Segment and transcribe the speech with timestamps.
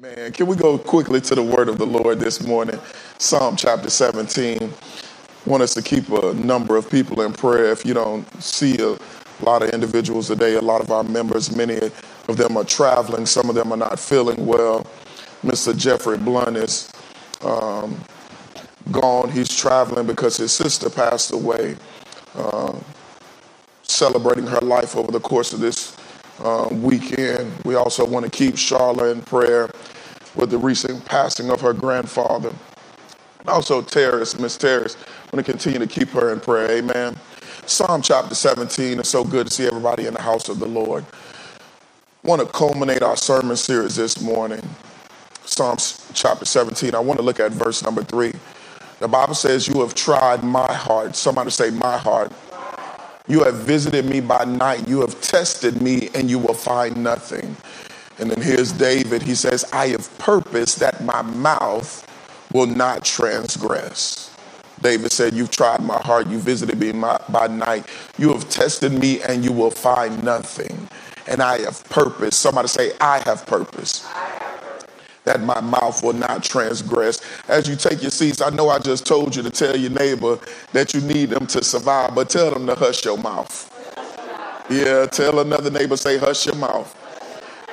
[0.00, 2.80] Man, can we go quickly to the word of the Lord this morning?
[3.18, 4.62] Psalm chapter 17.
[4.62, 4.70] I
[5.44, 7.66] want us to keep a number of people in prayer.
[7.66, 8.96] If you don't see a
[9.44, 11.76] lot of individuals today, a lot of our members, many
[12.28, 14.86] of them are traveling, some of them are not feeling well.
[15.44, 15.76] Mr.
[15.76, 16.90] Jeffrey Blunt is
[17.42, 18.02] um,
[18.90, 19.30] gone.
[19.30, 21.76] He's traveling because his sister passed away,
[22.34, 22.74] uh,
[23.82, 25.94] celebrating her life over the course of this
[26.42, 27.52] uh, weekend.
[27.64, 29.70] We also want to keep Charlotte in prayer
[30.34, 32.52] with the recent passing of her grandfather.
[33.46, 34.96] Also, Terrace, Miss Terrace,
[35.32, 36.70] want to continue to keep her in prayer.
[36.70, 37.16] Amen.
[37.66, 38.98] Psalm chapter 17.
[38.98, 41.04] It's so good to see everybody in the house of the Lord.
[42.22, 44.60] Want to culminate our sermon series this morning.
[45.44, 46.94] Psalms chapter 17.
[46.94, 48.32] I want to look at verse number three.
[48.98, 51.16] The Bible says, You have tried my heart.
[51.16, 52.32] Somebody say, My heart.
[53.30, 54.88] You have visited me by night.
[54.88, 57.56] You have tested me, and you will find nothing.
[58.18, 59.22] And then here's David.
[59.22, 62.04] He says, I have purposed that my mouth
[62.52, 64.36] will not transgress.
[64.82, 66.26] David said, You've tried my heart.
[66.26, 67.86] You visited me by night.
[68.18, 70.88] You have tested me, and you will find nothing.
[71.28, 72.36] And I have purpose.
[72.36, 74.08] Somebody say, I have purpose.
[75.24, 77.20] That my mouth will not transgress.
[77.48, 80.38] As you take your seats, I know I just told you to tell your neighbor
[80.72, 83.66] that you need them to survive, but tell them to hush your mouth.
[84.70, 86.96] Yeah, tell another neighbor, say, hush your mouth.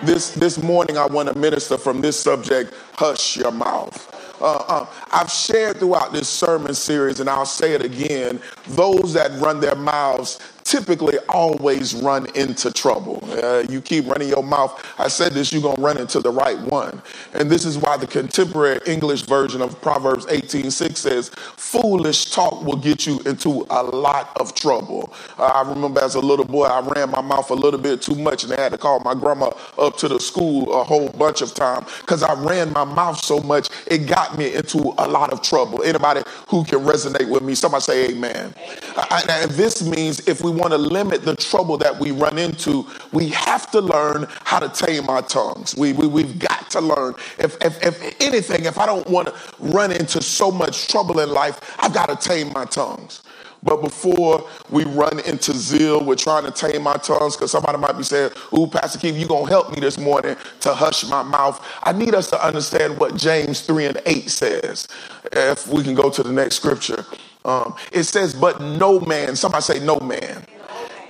[0.04, 4.14] This, this morning, I want to minister from this subject hush your mouth.
[4.40, 9.32] Uh, uh, I've shared throughout this sermon series, and I'll say it again those that
[9.42, 13.24] run their mouths typically always run into trouble.
[13.32, 14.84] Uh, you keep running your mouth.
[15.00, 17.02] I said this, you're going to run into the right one.
[17.34, 22.76] And this is why the contemporary English version of Proverbs 18:6 says, foolish talk will
[22.76, 25.14] get you into a lot of trouble.
[25.38, 28.16] Uh, I remember as a little boy, I ran my mouth a little bit too
[28.16, 31.42] much and they had to call my grandma up to the school a whole bunch
[31.42, 35.32] of times because I ran my mouth so much, it got me into a lot
[35.32, 35.82] of trouble.
[35.84, 38.54] Anybody who can resonate with me, somebody say amen.
[38.98, 42.86] Uh, and this means if we want to limit the trouble that we run into,
[43.14, 45.76] we have to learn how to tame our tongues.
[45.78, 47.16] We, we, we've got to learn.
[47.40, 51.32] If, if, if anything, if I don't want to run into so much trouble in
[51.32, 53.24] life, I've got to tame my tongues.
[53.64, 57.98] But before we run into zeal, we're trying to tame our tongues because somebody might
[57.98, 61.24] be saying, Ooh, Pastor Keith, you're going to help me this morning to hush my
[61.24, 61.66] mouth.
[61.84, 64.88] I need us to understand what James 3 and 8 says.
[65.34, 67.06] If we can go to the next scripture,
[67.48, 70.46] um, it says, But no man, somebody say, No man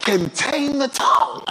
[0.07, 1.43] can tame the tongue.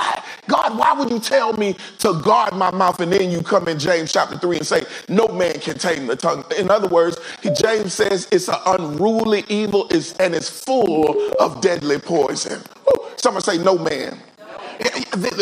[0.48, 3.00] God, why would you tell me to guard my mouth?
[3.00, 6.16] And then you come in James chapter 3 and say, No man can tame the
[6.16, 6.44] tongue.
[6.56, 7.18] In other words,
[7.60, 12.62] James says it's an unruly evil is and it's full of deadly poison.
[13.16, 14.18] Someone say, No man.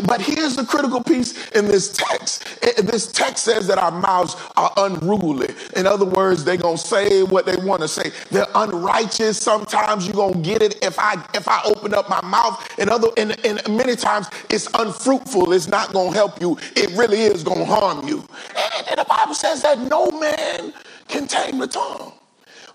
[0.06, 2.44] But here's the critical piece in this text.
[2.84, 5.48] This text says that our mouths are unruly.
[5.76, 8.12] In other words, they're gonna say what they want to say.
[8.30, 9.38] They're unrighteous.
[9.38, 12.68] Sometimes you're gonna get it if I if I open up my mouth.
[12.78, 15.52] And other and, and many times it's unfruitful.
[15.52, 16.56] It's not gonna help you.
[16.76, 18.24] It really is gonna harm you.
[18.56, 20.72] And, and the Bible says that no man
[21.08, 22.12] can tame the tongue.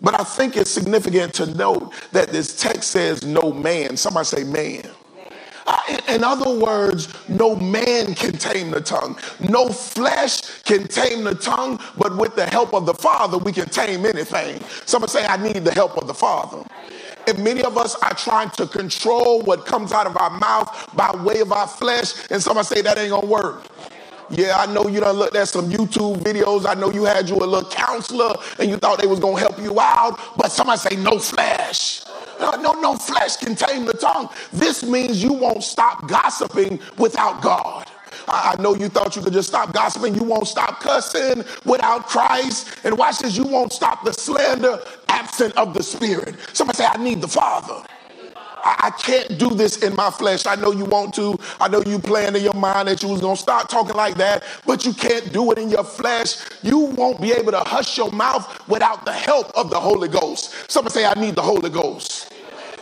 [0.01, 3.97] But I think it's significant to note that this text says no man.
[3.97, 4.89] Somebody say man.
[6.07, 9.17] In other words, no man can tame the tongue.
[9.39, 13.69] No flesh can tame the tongue, but with the help of the Father, we can
[13.69, 14.61] tame anything.
[14.85, 16.63] Somebody say, I need the help of the Father.
[17.27, 21.11] And many of us are trying to control what comes out of our mouth by
[21.23, 22.13] way of our flesh.
[22.31, 23.65] And somebody say, that ain't gonna work.
[24.31, 26.67] Yeah, I know you done looked at some YouTube videos.
[26.67, 29.59] I know you had you a little counselor and you thought they was gonna help
[29.59, 32.03] you out, but somebody say no flesh.
[32.39, 34.29] No, no, no flesh can tame the tongue.
[34.53, 37.89] This means you won't stop gossiping without God.
[38.27, 40.15] I know you thought you could just stop gossiping.
[40.15, 42.77] You won't stop cussing without Christ.
[42.83, 46.35] And watch this, you won't stop the slander absent of the Spirit.
[46.53, 47.83] Somebody say, I need the Father.
[48.63, 50.45] I can't do this in my flesh.
[50.45, 51.37] I know you want to.
[51.59, 54.43] I know you planned in your mind that you was to start talking like that,
[54.65, 56.35] but you can't do it in your flesh.
[56.61, 60.71] You won't be able to hush your mouth without the help of the Holy Ghost.
[60.71, 62.33] Somebody say, I need the Holy Ghost.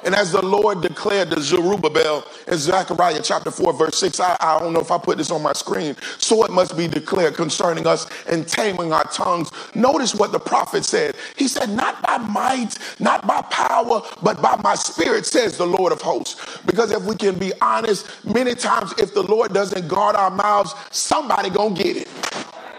[0.08, 4.58] And as the Lord declared to Zerubbabel in Zechariah chapter 4, verse 6, I, I
[4.58, 7.86] don't know if I put this on my screen, so it must be declared concerning
[7.86, 9.52] us in taming our tongues.
[9.76, 11.18] Notice what the prophet said.
[11.36, 15.92] He said, Not by might, not by power, but by my spirit, says the Lord
[15.92, 16.58] of hosts.
[16.66, 20.74] Because if we can be honest, many times if the Lord doesn't guard our mouths,
[20.90, 22.08] somebody gonna get it.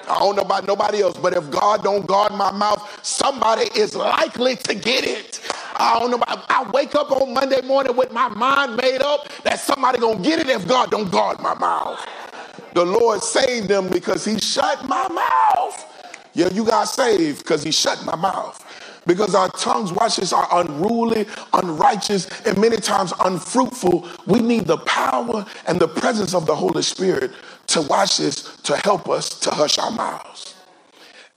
[0.09, 3.95] I don't know about nobody else, but if God don't guard my mouth, somebody is
[3.95, 5.41] likely to get it.
[5.77, 6.17] I don't know.
[6.17, 10.21] About, I wake up on Monday morning with my mind made up that somebody gonna
[10.21, 12.05] get it if God don't guard my mouth.
[12.75, 15.85] The Lord saved them because He shut my mouth.
[16.35, 18.65] Yeah, you got saved because He shut my mouth.
[19.07, 24.07] Because our tongues, watch this, are unruly, unrighteous, and many times unfruitful.
[24.27, 27.33] We need the power and the presence of the Holy Spirit
[27.69, 30.55] to watch this, to help us to hush our mouths.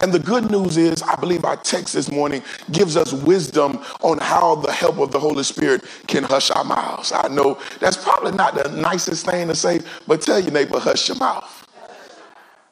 [0.02, 2.42] And the good news is, I believe our text this morning
[2.72, 7.12] gives us wisdom on how the help of the Holy Spirit can hush our mouths.
[7.12, 11.08] I know that's probably not the nicest thing to say, but tell your neighbor, hush
[11.08, 11.68] your mouth.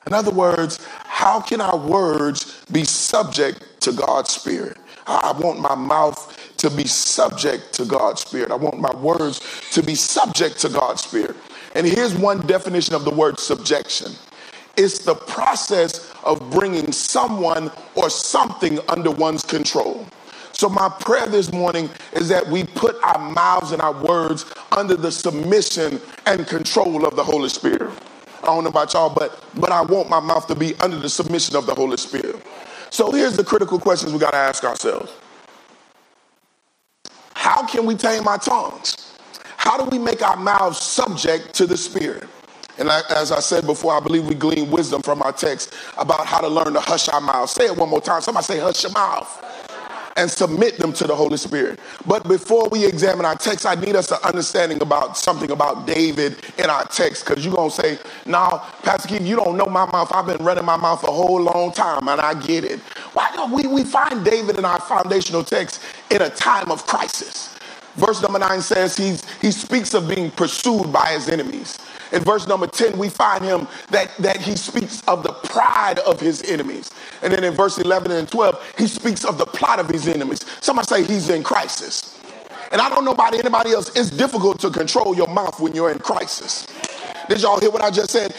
[0.07, 4.77] In other words, how can our words be subject to God's Spirit?
[5.05, 8.51] I want my mouth to be subject to God's Spirit.
[8.51, 9.41] I want my words
[9.71, 11.35] to be subject to God's Spirit.
[11.75, 14.13] And here's one definition of the word subjection
[14.77, 20.07] it's the process of bringing someone or something under one's control.
[20.53, 24.95] So, my prayer this morning is that we put our mouths and our words under
[24.95, 27.91] the submission and control of the Holy Spirit.
[28.41, 31.09] I don't know about y'all, but, but I want my mouth to be under the
[31.09, 32.45] submission of the Holy Spirit.
[32.89, 35.11] So, here's the critical questions we got to ask ourselves
[37.33, 39.08] How can we tame our tongues?
[39.59, 42.29] How do we make our mouths subject to the Spirit?
[42.77, 46.39] And as I said before, I believe we glean wisdom from our text about how
[46.39, 47.51] to learn to hush our mouths.
[47.51, 48.21] Say it one more time.
[48.21, 49.45] Somebody say, hush your mouth
[50.15, 51.77] and submit them to the Holy Spirit.
[52.07, 56.37] But before we examine our text, I need us to understanding about something about David
[56.57, 60.09] in our text, because you're gonna say, "Now, Pastor Keith, you don't know my mouth.
[60.13, 62.79] I've been running my mouth a whole long time, and I get it."
[63.13, 67.48] Why don't we we find David in our foundational text in a time of crisis?
[67.99, 71.77] Verse number nine says he's, he speaks of being pursued by his enemies.
[72.13, 76.19] In verse number 10, we find him that, that he speaks of the pride of
[76.19, 76.91] his enemies.
[77.21, 80.45] And then in verse 11 and 12, he speaks of the plot of his enemies.
[80.61, 82.17] Somebody say he's in crisis.
[82.71, 85.91] And I don't know about anybody else, it's difficult to control your mouth when you're
[85.91, 86.67] in crisis.
[87.27, 88.33] Did y'all hear what I just said?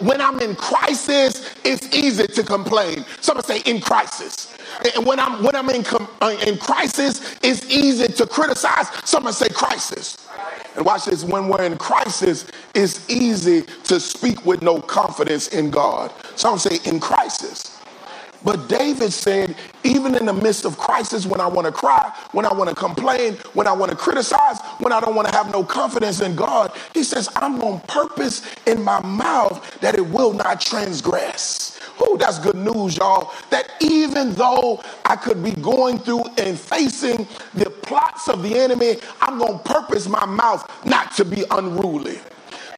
[0.00, 3.04] When I'm in crisis, it's easy to complain.
[3.20, 4.55] Somebody say in crisis.
[4.94, 5.84] And when I'm when I'm in
[6.20, 8.88] uh, in crisis, it's easy to criticize.
[9.08, 10.28] Someone say crisis.
[10.76, 11.24] And watch this.
[11.24, 16.12] When we're in crisis, it's easy to speak with no confidence in God.
[16.36, 17.76] Some say in crisis.
[18.44, 22.44] But David said, even in the midst of crisis, when I want to cry, when
[22.46, 25.50] I want to complain, when I want to criticize, when I don't want to have
[25.50, 30.32] no confidence in God, he says, I'm on purpose in my mouth that it will
[30.32, 31.75] not transgress.
[32.06, 33.32] Oh, that's good news, y'all.
[33.50, 38.96] That even though I could be going through and facing the plots of the enemy,
[39.20, 42.20] I'm going to purpose my mouth not to be unruly.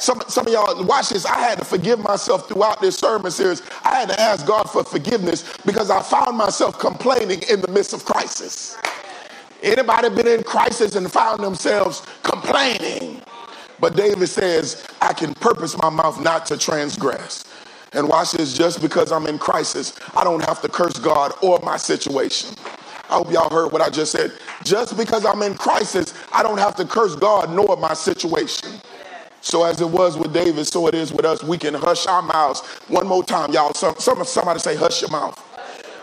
[0.01, 1.27] Some, some of y'all, watch this.
[1.27, 3.63] I had to forgive myself throughout this sermon series.
[3.85, 7.93] I had to ask God for forgiveness because I found myself complaining in the midst
[7.93, 8.79] of crisis.
[9.63, 13.23] Anybody been in crisis and found themselves complaining?
[13.81, 17.45] But David says, I can purpose my mouth not to transgress.
[17.93, 21.58] And watch this, just because I'm in crisis, I don't have to curse God or
[21.61, 22.55] my situation.
[23.08, 24.32] I hope y'all heard what I just said.
[24.64, 28.70] Just because I'm in crisis, I don't have to curse God nor my situation.
[29.41, 31.43] So as it was with David, so it is with us.
[31.43, 32.60] We can hush our mouths.
[32.89, 33.72] One more time, y'all.
[33.72, 35.43] Some, somebody say, hush your mouth.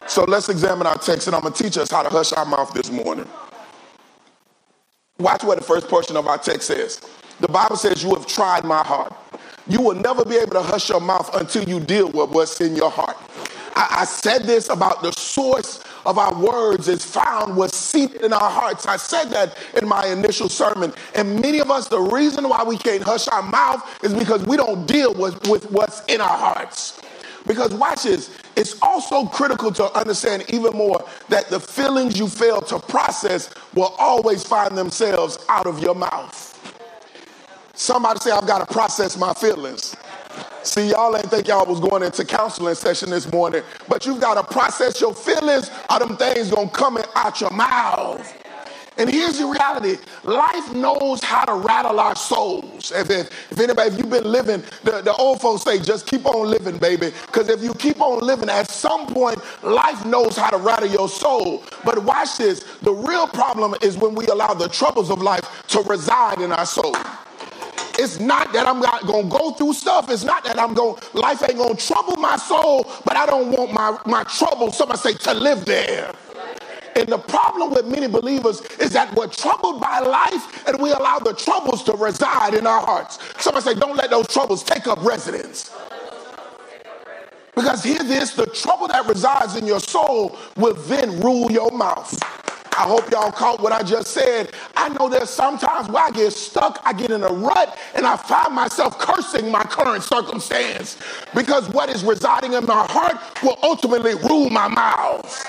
[0.07, 2.45] So let's examine our text, and I'm going to teach us how to hush our
[2.45, 3.27] mouth this morning.
[5.19, 7.01] Watch what the first portion of our text says.
[7.39, 9.13] The Bible says, You have tried my heart
[9.67, 12.75] you will never be able to hush your mouth until you deal with what's in
[12.75, 13.17] your heart.
[13.75, 18.31] I, I said this about the source of our words is found was seated in
[18.31, 18.86] our hearts.
[18.86, 20.93] I said that in my initial sermon.
[21.15, 24.57] And many of us, the reason why we can't hush our mouth is because we
[24.57, 27.01] don't deal with, with what's in our hearts.
[27.48, 32.60] Because watch this, it's also critical to understand even more that the feelings you fail
[32.62, 36.54] to process will always find themselves out of your mouth.
[37.75, 39.96] Somebody say, I've got to process my feelings.
[40.63, 44.36] See, y'all ain't think y'all was going into counseling session this morning, but you've got
[44.36, 48.34] to process your feelings or them things gonna come out your mouth.
[48.98, 52.86] And here's the reality life knows how to rattle our souls.
[52.86, 52.91] souls.
[52.91, 56.25] If, if, if anybody, if you've been living, the, the old folks say, just keep
[56.25, 57.12] on living, baby.
[57.27, 61.10] Because if you keep on living, at some point, life knows how to rattle your
[61.10, 61.63] soul.
[61.84, 62.63] But watch this.
[62.82, 66.65] The real problem is when we allow the troubles of life to reside in our
[66.65, 66.96] soul.
[67.97, 70.09] It's not that I'm not gonna go through stuff.
[70.09, 73.73] It's not that I'm going life ain't gonna trouble my soul, but I don't want
[73.73, 76.13] my, my trouble, somebody say, to live there.
[76.95, 81.19] And the problem with many believers is that we're troubled by life and we allow
[81.19, 83.19] the troubles to reside in our hearts.
[83.37, 85.75] Somebody say, don't let those troubles take up residence.
[87.53, 92.17] Because hear this the trouble that resides in your soul will then rule your mouth.
[92.77, 94.51] I hope y'all caught what I just said.
[94.75, 98.17] I know there's sometimes where I get stuck, I get in a rut, and I
[98.17, 100.98] find myself cursing my current circumstance
[101.34, 105.46] because what is residing in my heart will ultimately rule my mouth.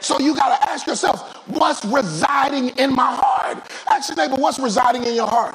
[0.00, 3.70] So you got to ask yourself, what's residing in my heart?
[3.90, 5.54] Ask your neighbor, what's residing in your heart?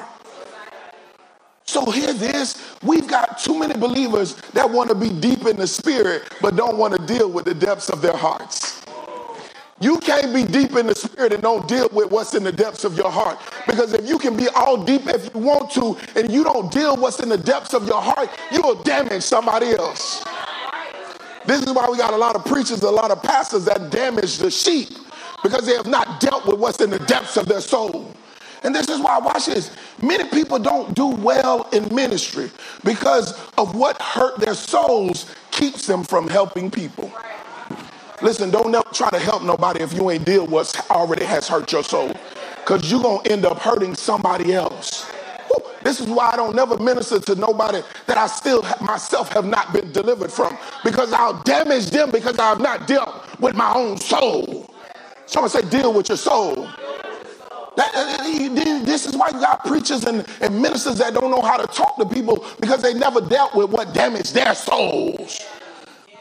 [1.64, 5.66] So hear this, we've got too many believers that want to be deep in the
[5.66, 8.82] spirit, but don't want to deal with the depths of their hearts.
[9.82, 12.84] You can't be deep in the spirit and don't deal with what's in the depths
[12.84, 13.36] of your heart.
[13.66, 16.96] Because if you can be all deep if you want to, and you don't deal
[16.96, 20.24] what's in the depths of your heart, you'll damage somebody else.
[21.46, 24.38] This is why we got a lot of preachers, a lot of pastors that damage
[24.38, 24.90] the sheep
[25.42, 28.14] because they have not dealt with what's in the depths of their soul.
[28.62, 29.76] And this is why, watch this.
[30.00, 32.52] Many people don't do well in ministry
[32.84, 37.10] because of what hurt their souls keeps them from helping people.
[38.22, 41.72] Listen, don't never try to help nobody if you ain't deal what already has hurt
[41.72, 42.14] your soul
[42.60, 45.10] because you're going to end up hurting somebody else.
[45.82, 49.72] This is why I don't never minister to nobody that I still myself have not
[49.72, 53.98] been delivered from because I'll damage them because I have not dealt with my own
[53.98, 54.72] soul.
[55.26, 56.68] Someone say, deal with your soul.
[57.76, 61.96] This is why you got preachers and, and ministers that don't know how to talk
[61.96, 65.40] to people because they never dealt with what damaged their souls.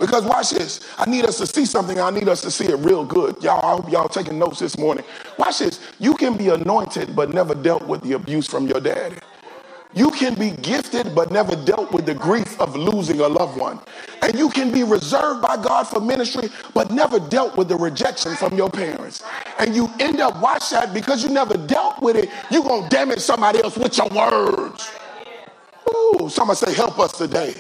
[0.01, 0.81] Because watch this.
[0.98, 2.00] I need us to see something.
[2.00, 3.41] I need us to see it real good.
[3.43, 5.05] Y'all, I hope y'all taking notes this morning.
[5.38, 5.79] Watch this.
[6.00, 9.17] You can be anointed but never dealt with the abuse from your daddy.
[9.93, 13.79] You can be gifted but never dealt with the grief of losing a loved one.
[14.24, 18.36] And you can be reserved by God for ministry but never dealt with the rejection
[18.36, 19.24] from your parents.
[19.60, 22.89] And you end up, watch that, because you never dealt with it, you're going to
[22.89, 24.89] damage somebody else with your words.
[25.93, 27.53] Ooh, somebody say, help us today.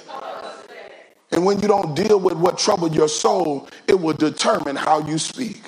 [1.31, 5.17] And when you don't deal with what troubled your soul, it will determine how you
[5.17, 5.61] speak.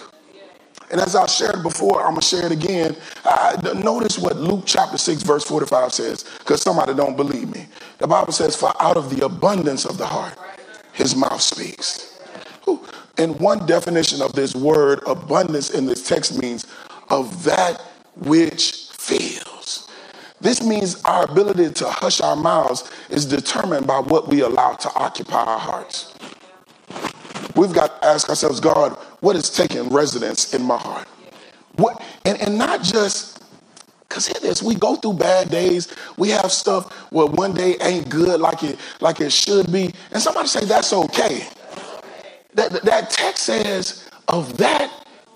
[0.92, 2.96] And as I shared before, I'm going to share it again.
[3.26, 7.68] Uh, notice what Luke chapter 6, verse 45 says, because somebody don't believe me.
[7.98, 10.38] The Bible says, For out of the abundance of the heart,
[10.94, 12.20] his mouth speaks.
[13.18, 16.68] And one definition of this word abundance in this text means
[17.10, 17.82] of that
[18.16, 18.93] which.
[20.44, 24.94] This means our ability to hush our mouths is determined by what we allow to
[24.94, 26.14] occupy our hearts.
[27.56, 31.08] We've got to ask ourselves, God, what is taking residence in my heart?
[31.78, 33.42] What and, and not just
[34.02, 35.96] because hear this, we go through bad days.
[36.18, 39.94] We have stuff where one day ain't good like it like it should be.
[40.12, 41.48] And somebody say that's okay.
[42.54, 44.92] That, that text says of that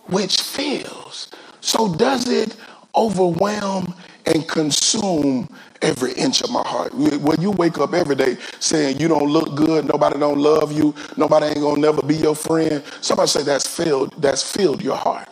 [0.07, 1.29] which fills.
[1.61, 2.57] So does it
[2.93, 3.95] overwhelm
[4.27, 5.49] and consume
[5.81, 6.93] every inch of my heart.
[6.93, 10.93] When you wake up every day saying you don't look good, nobody don't love you,
[11.15, 12.83] nobody ain't gonna never be your friend.
[13.01, 15.29] Somebody say that's filled, that's filled your heart.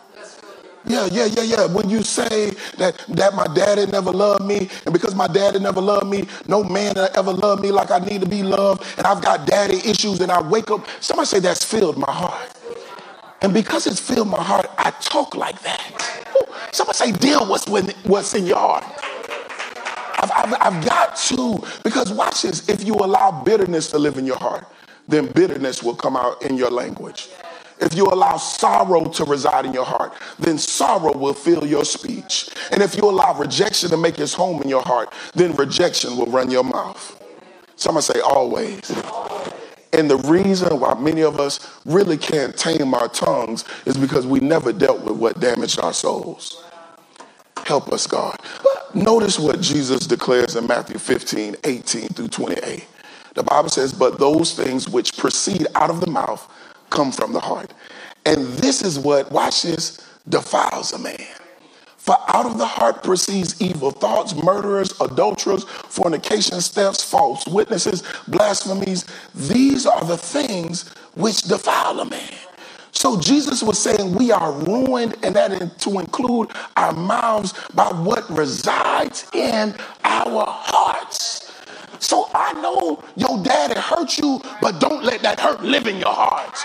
[0.86, 1.66] Yeah, yeah, yeah, yeah.
[1.66, 5.80] When you say that that my daddy never loved me, and because my daddy never
[5.80, 9.20] loved me, no man ever loved me like I need to be loved, and I've
[9.20, 12.56] got daddy issues, and I wake up, somebody say that's filled my heart.
[13.42, 16.25] And because it's filled my heart, I talk like that.
[16.72, 17.66] Somebody say deal what's,
[18.04, 18.84] what's in your heart.
[20.18, 24.26] I've, I've, I've got to, because watch this, if you allow bitterness to live in
[24.26, 24.66] your heart,
[25.08, 27.28] then bitterness will come out in your language.
[27.78, 32.48] If you allow sorrow to reside in your heart, then sorrow will fill your speech.
[32.72, 36.26] And if you allow rejection to make its home in your heart, then rejection will
[36.26, 37.22] run your mouth.
[37.76, 38.90] Somebody say always.
[39.96, 44.40] And the reason why many of us really can't tame our tongues is because we
[44.40, 46.62] never dealt with what damaged our souls.
[47.64, 48.38] Help us, God.
[48.94, 52.86] Notice what Jesus declares in Matthew 15, 18 through 28.
[53.34, 56.46] The Bible says, But those things which proceed out of the mouth
[56.90, 57.72] come from the heart.
[58.26, 61.45] And this is what, watch this, defiles a man.
[62.06, 69.06] For out of the heart proceeds evil thoughts, murderers, adulterers, fornication, thefts, false witnesses, blasphemies.
[69.34, 72.32] These are the things which defile a man.
[72.92, 78.30] So Jesus was saying we are ruined, and that to include our mouths by what
[78.30, 81.52] resides in our hearts.
[81.98, 86.14] So I know your daddy hurt you, but don't let that hurt live in your
[86.14, 86.64] hearts.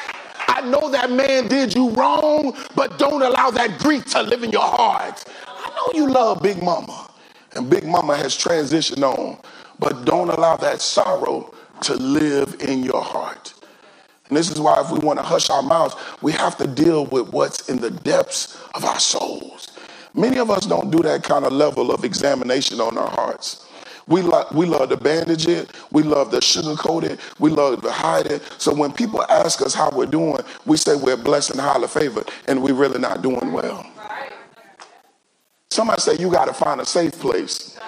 [0.51, 4.51] I know that man did you wrong, but don't allow that grief to live in
[4.51, 5.24] your heart.
[5.48, 7.10] I know you love Big Mama,
[7.53, 9.39] and Big Mama has transitioned on,
[9.79, 11.53] but don't allow that sorrow
[11.84, 13.53] to live in your heart.
[14.27, 17.05] And this is why, if we want to hush our mouths, we have to deal
[17.05, 19.70] with what's in the depths of our souls.
[20.13, 23.65] Many of us don't do that kind of level of examination on our hearts.
[24.08, 25.72] We, lo- we love to bandage it.
[25.91, 27.20] We love to sugarcoat it.
[27.39, 28.41] We love to hide it.
[28.58, 32.29] So when people ask us how we're doing, we say we're blessed and highly favored,
[32.48, 33.86] and we're really not doing well.
[35.70, 37.79] Somebody say you got to find a safe place.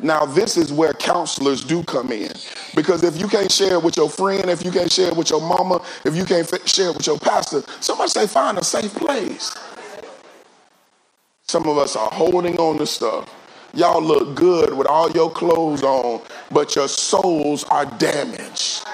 [0.00, 2.32] Now, this is where counselors do come in.
[2.74, 5.30] Because if you can't share it with your friend, if you can't share it with
[5.30, 8.94] your mama, if you can't share it with your pastor, somebody say find a safe
[8.94, 9.56] place.
[11.48, 13.32] Some of us are holding on to stuff.
[13.76, 18.86] Y'all look good with all your clothes on, but your souls are damaged.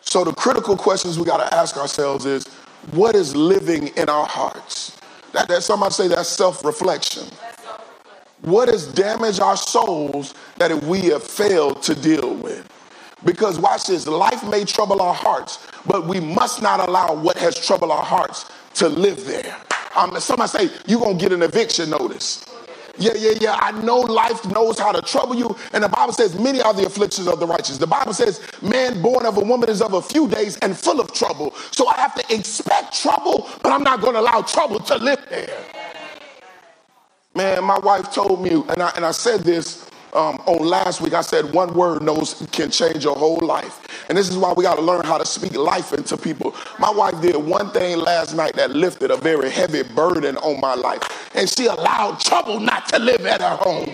[0.00, 2.48] So the critical questions we got to ask ourselves is,
[2.90, 4.98] what is living in our hearts?
[5.32, 7.28] That, that somebody say that's self-reflection.
[8.42, 12.68] What has damaged our souls that we have failed to deal with?
[13.24, 17.54] Because watch this, life may trouble our hearts, but we must not allow what has
[17.56, 19.56] troubled our hearts to live there.
[19.94, 22.44] Um, somebody say, you're going to get an eviction notice.
[22.98, 23.58] Yeah, yeah, yeah.
[23.60, 25.54] I know life knows how to trouble you.
[25.72, 27.78] And the Bible says, many are the afflictions of the righteous.
[27.78, 31.00] The Bible says, man born of a woman is of a few days and full
[31.00, 31.54] of trouble.
[31.70, 35.24] So I have to expect trouble, but I'm not going to allow trouble to live
[35.28, 35.64] there.
[37.34, 41.12] Man, my wife told me, and I, and I said this um, on last week,
[41.12, 43.86] I said one word knows can change your whole life.
[44.08, 46.54] And this is why we got to learn how to speak life into people.
[46.78, 50.74] My wife did one thing last night that lifted a very heavy burden on my
[50.74, 51.30] life.
[51.34, 53.90] And she allowed trouble not to live at her home.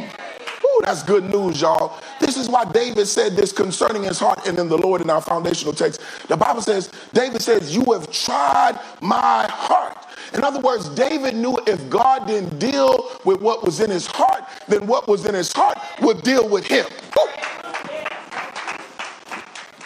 [0.65, 2.01] Ooh, that's good news, y'all.
[2.21, 5.21] This is why David said this concerning his heart and in the Lord in our
[5.21, 6.01] foundational text.
[6.29, 10.07] The Bible says, David says, You have tried my heart.
[10.35, 14.45] In other words, David knew if God didn't deal with what was in his heart,
[14.69, 16.87] then what was in his heart would deal with him.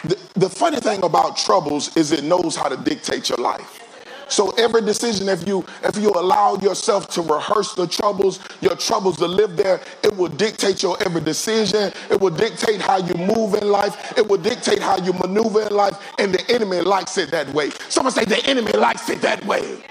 [0.03, 3.83] The, the funny thing about troubles is it knows how to dictate your life.
[4.29, 9.17] So every decision, if you if you allow yourself to rehearse the troubles, your troubles
[9.17, 11.93] to live there, it will dictate your every decision.
[12.09, 14.17] It will dictate how you move in life.
[14.17, 15.97] It will dictate how you maneuver in life.
[16.19, 17.69] And the enemy likes it that way.
[17.89, 19.81] Someone say the enemy likes it that way.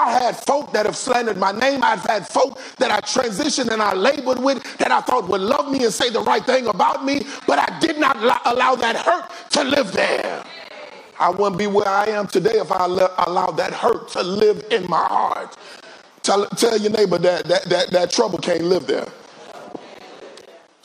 [0.00, 1.84] I had folk that have slandered my name.
[1.84, 5.70] I've had folk that I transitioned and I labored with that I thought would love
[5.70, 9.30] me and say the right thing about me, but I did not allow that hurt
[9.50, 10.44] to live there.
[11.18, 14.88] I wouldn't be where I am today if I allowed that hurt to live in
[14.90, 15.56] my heart.
[16.22, 19.06] Tell, tell your neighbor that, that, that, that trouble can't live there.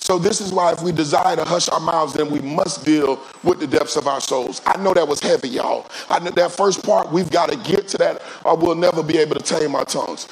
[0.10, 3.22] So this is why if we desire to hush our mouths, then we must deal
[3.44, 4.60] with the depths of our souls.
[4.66, 5.86] I know that was heavy, y'all.
[6.10, 9.20] I know that first part, we've got to get to that or we'll never be
[9.20, 10.28] able to tame our tongues.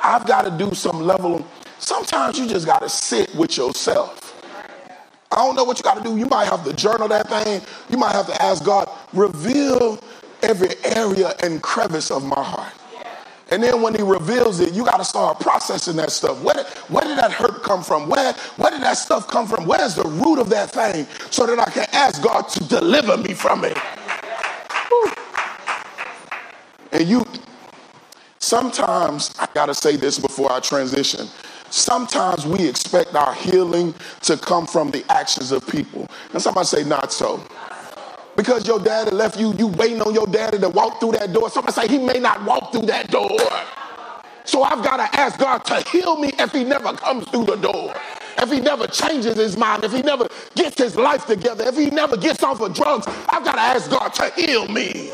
[0.00, 1.46] I've got to do some level.
[1.78, 4.38] Sometimes you just got to sit with yourself.
[5.30, 6.18] I don't know what you got to do.
[6.18, 7.62] You might have to journal that thing.
[7.88, 9.98] You might have to ask God, reveal
[10.42, 12.74] every area and crevice of my heart.
[13.52, 16.42] And then when he reveals it, you got to start processing that stuff.
[16.42, 18.08] Where, where did that hurt come from?
[18.08, 19.66] Where, where did that stuff come from?
[19.66, 23.34] Where's the root of that thing so that I can ask God to deliver me
[23.34, 23.76] from it?
[26.92, 27.26] And you,
[28.38, 31.28] sometimes, I got to say this before I transition.
[31.68, 36.08] Sometimes we expect our healing to come from the actions of people.
[36.32, 37.44] And somebody say, not so
[38.36, 41.50] because your daddy left you, you waiting on your daddy to walk through that door.
[41.50, 43.38] Somebody say he may not walk through that door.
[44.44, 47.56] So I've got to ask God to heal me if he never comes through the
[47.56, 47.94] door.
[48.38, 51.90] If he never changes his mind, if he never gets his life together, if he
[51.90, 55.12] never gets off of drugs, I've got to ask God to heal me.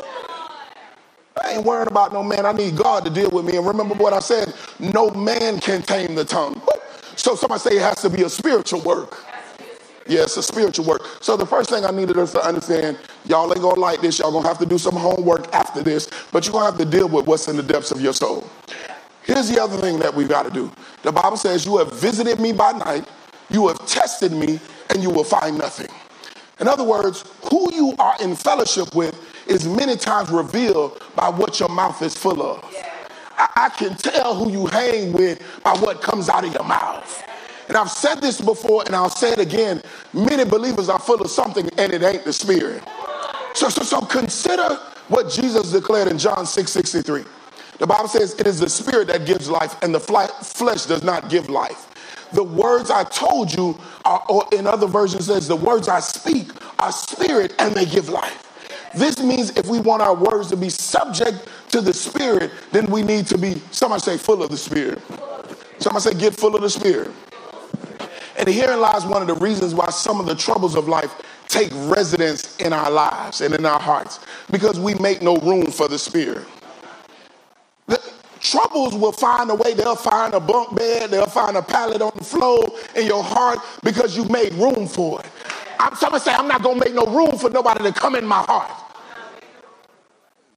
[1.43, 2.45] I ain't worrying about no man.
[2.45, 3.57] I need God to deal with me.
[3.57, 6.61] And remember what I said no man can tame the tongue.
[7.15, 9.23] So somebody say it has to be a spiritual work.
[10.09, 11.05] Yeah, it's a spiritual work.
[11.21, 14.17] So the first thing I needed us to understand, y'all ain't gonna like this.
[14.17, 17.07] Y'all gonna have to do some homework after this, but you're gonna have to deal
[17.07, 18.49] with what's in the depths of your soul.
[19.21, 20.71] Here's the other thing that we've got to do.
[21.03, 23.07] The Bible says, You have visited me by night,
[23.51, 25.89] you have tested me, and you will find nothing.
[26.59, 29.15] In other words, who you are in fellowship with
[29.47, 32.65] is many times revealed by what your mouth is full of.
[33.37, 37.23] I, I can tell who you hang with by what comes out of your mouth.
[37.69, 39.81] And I've said this before and I'll say it again.
[40.11, 42.83] Many believers are full of something and it ain't the spirit.
[43.53, 44.75] So, so, so consider
[45.07, 47.23] what Jesus declared in John 6 63.
[47.77, 51.29] The Bible says it is the spirit that gives life, and the flesh does not
[51.29, 51.85] give life.
[52.33, 56.51] The words I told you, are, or in other versions says, the words I speak
[56.79, 58.45] are spirit and they give life.
[58.95, 63.01] This means if we want our words to be subject to the spirit, then we
[63.01, 65.01] need to be, somebody say, full of the spirit.
[65.79, 67.11] Somebody say, get full of the spirit.
[68.39, 71.13] And herein lies one of the reasons why some of the troubles of life
[71.49, 75.89] take residence in our lives and in our hearts because we make no room for
[75.89, 76.47] the spirit.
[77.87, 78.01] The
[78.39, 82.13] troubles will find a way, they'll find a bunk bed, they'll find a pallet on
[82.15, 85.27] the floor in your heart because you made room for it.
[85.79, 88.43] I'm somebody say, I'm not gonna make no room for nobody to come in my
[88.43, 88.88] heart.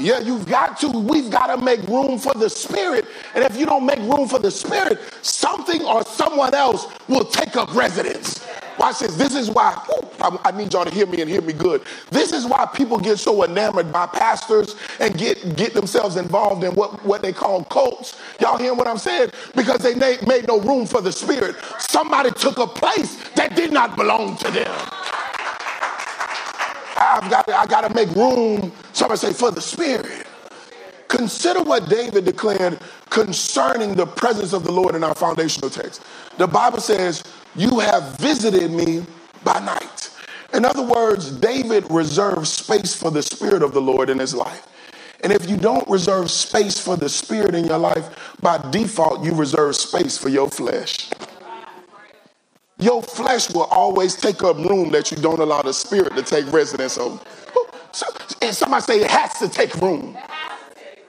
[0.03, 0.89] Yeah, you've got to.
[0.91, 3.07] We've got to make room for the Spirit.
[3.37, 7.57] And if you don't make room for the Spirit, something or someone else will take
[7.57, 8.47] up residence.
[8.79, 9.17] Watch this.
[9.17, 9.77] This is why,
[10.21, 11.83] I, I need y'all to hear me and hear me good.
[12.11, 16.73] This is why people get so enamored by pastors and get, get themselves involved in
[16.75, 18.19] what, what they call cults.
[18.41, 19.31] Y'all hear what I'm saying?
[19.55, 21.57] Because they made, made no room for the Spirit.
[21.79, 24.73] Somebody took a place that did not belong to them.
[27.03, 30.27] I've got to, I got to make room, somebody say, for the Spirit.
[31.09, 32.79] Consider what David declared
[33.11, 36.03] concerning the presence of the Lord in our foundational text.
[36.39, 37.23] The Bible says,
[37.55, 39.05] You have visited me
[39.45, 40.11] by night.
[40.55, 44.67] In other words, David reserved space for the Spirit of the Lord in his life.
[45.23, 49.35] And if you don't reserve space for the Spirit in your life, by default, you
[49.35, 51.11] reserve space for your flesh.
[52.83, 56.53] Your flesh will always take up room that you don't allow the spirit to take
[56.53, 57.25] residence of.
[57.93, 58.07] So,
[58.41, 60.19] and somebody say it has to take room.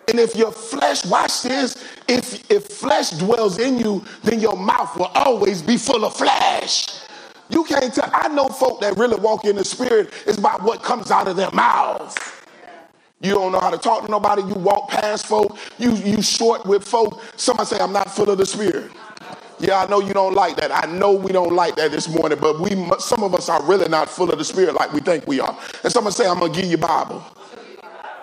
[0.07, 4.95] And if your flesh, watch this, if, if flesh dwells in you, then your mouth
[4.95, 6.89] will always be full of flesh.
[7.49, 8.09] You can't tell.
[8.13, 11.35] I know folk that really walk in the spirit is about what comes out of
[11.37, 12.15] their mouth.
[13.19, 14.43] You don't know how to talk to nobody.
[14.43, 15.57] You walk past folk.
[15.79, 17.21] You you short with folk.
[17.35, 18.91] Somebody say, I'm not full of the spirit.
[19.63, 20.71] Yeah, I know you don't like that.
[20.75, 23.87] I know we don't like that this morning, but we some of us are really
[23.87, 25.57] not full of the Spirit like we think we are.
[25.83, 27.23] And someone say, I'm gonna give you Bible.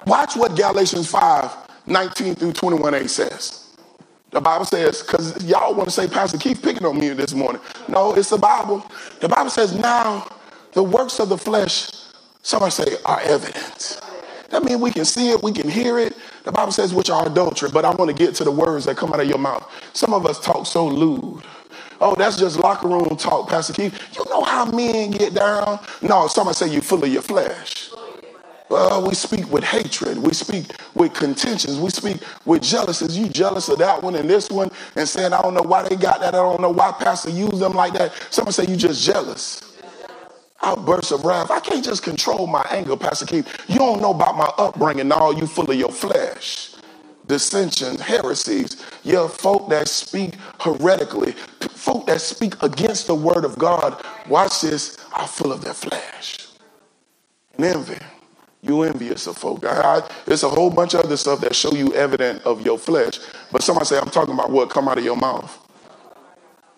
[0.06, 3.74] Watch what Galatians 5, 19 through 21a says.
[4.32, 7.62] The Bible says, because y'all want to say, Pastor, keep picking on me this morning.
[7.88, 8.84] No, it's the Bible.
[9.20, 10.28] The Bible says, now
[10.72, 11.90] the works of the flesh,
[12.42, 14.00] somebody say, are evident.
[14.50, 16.16] That means we can see it, we can hear it.
[16.44, 17.70] The Bible says, which are adultery.
[17.72, 19.68] But I want to get to the words that come out of your mouth.
[19.92, 21.42] Some of us talk so lewd.
[22.00, 24.16] Oh, that's just locker room talk, Pastor Keith.
[24.16, 25.78] You know how men get down?
[26.02, 27.90] No, somebody say you're full of your flesh.
[28.70, 30.18] Well, we speak with hatred.
[30.18, 31.78] We speak with contentions.
[31.78, 33.18] We speak with jealousies.
[33.18, 35.96] You jealous of that one and this one and saying, I don't know why they
[35.96, 36.34] got that.
[36.34, 38.12] I don't know why Pastor used them like that.
[38.30, 39.69] Somebody say you just jealous
[40.62, 41.50] outbursts of wrath.
[41.50, 43.48] I can't just control my anger, Pastor Keith.
[43.68, 46.74] You don't know about my upbringing, all you full of your flesh.
[47.26, 51.32] Dissensions, heresies, yeah, folk that speak heretically,
[51.70, 56.48] folk that speak against the word of God, watch this, are full of their flesh.
[57.56, 57.98] And envy.
[58.62, 59.64] You envious of folk.
[59.64, 63.20] I, there's a whole bunch of other stuff that show you evident of your flesh.
[63.52, 65.58] But somebody say, I'm talking about what come out of your mouth.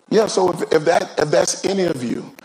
[0.09, 2.35] Yeah, so if, if that if that's any of you,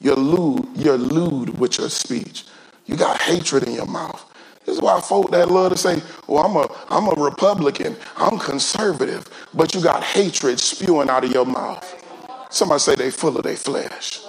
[0.00, 2.44] you're lewd, you're lewd with your speech.
[2.86, 4.24] You got hatred in your mouth.
[4.64, 8.38] This is why folk that love to say, well, I'm a, I'm a Republican, I'm
[8.38, 11.96] conservative, but you got hatred spewing out of your mouth.
[12.50, 14.20] Somebody say they full of their flesh.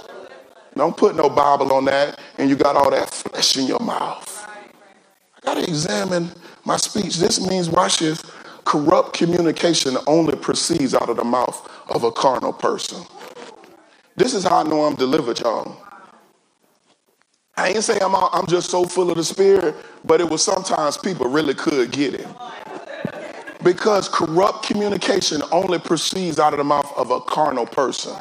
[0.75, 4.47] Don't put no Bible on that and you got all that flesh in your mouth.
[5.37, 6.29] I got to examine
[6.65, 7.17] my speech.
[7.17, 8.23] This means, watch this,
[8.63, 13.03] corrupt communication only proceeds out of the mouth of a carnal person.
[14.21, 15.75] This is how I know I'm delivered, y'all.
[17.57, 20.95] I ain't saying I'm, I'm just so full of the Spirit, but it was sometimes
[20.95, 22.27] people really could get it.
[23.63, 28.15] Because corrupt communication only proceeds out of the mouth of a carnal person.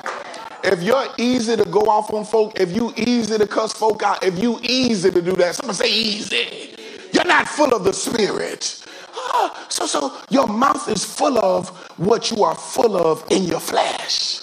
[0.65, 4.25] If you're easy to go off on folk, if you easy to cuss folk out,
[4.25, 6.77] if you easy to do that, someone say easy.
[7.13, 8.83] You're not full of the Spirit.
[9.15, 13.61] Ah, so, so your mouth is full of what you are full of in your
[13.61, 14.41] flesh.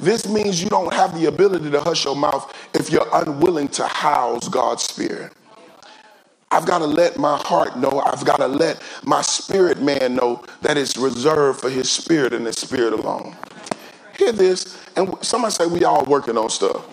[0.00, 3.86] This means you don't have the ability to hush your mouth if you're unwilling to
[3.86, 5.32] house God's Spirit.
[6.50, 10.44] I've got to let my heart know, I've got to let my spirit man know
[10.62, 13.36] that it's reserved for his spirit and his spirit alone.
[14.18, 16.86] Hear this, and somebody say we all working on stuff.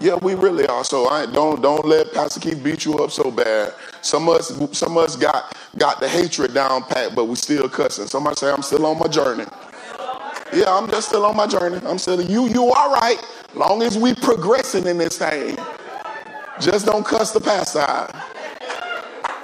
[0.00, 0.84] Yeah, we really are.
[0.84, 3.74] So I don't don't let Pastor Keith beat you up so bad.
[4.02, 7.68] Some of us some of us got got the hatred down pat, but we still
[7.68, 8.06] cussing.
[8.06, 9.44] Somebody say I'm still on my journey.
[10.52, 11.80] Yeah, I'm just still on my journey.
[11.86, 12.48] I'm still you.
[12.48, 13.18] You all right?
[13.54, 15.56] Long as we progressing in this thing.
[16.60, 18.14] Just don't cuss the pastor out.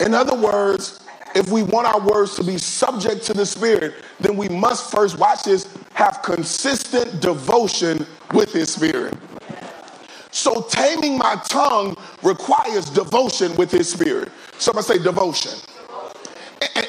[0.01, 1.01] In other words,
[1.35, 5.19] if we want our words to be subject to the Spirit, then we must first,
[5.19, 9.15] watch this, have consistent devotion with His Spirit.
[10.31, 14.31] So taming my tongue requires devotion with His Spirit.
[14.59, 15.53] Somebody say devotion.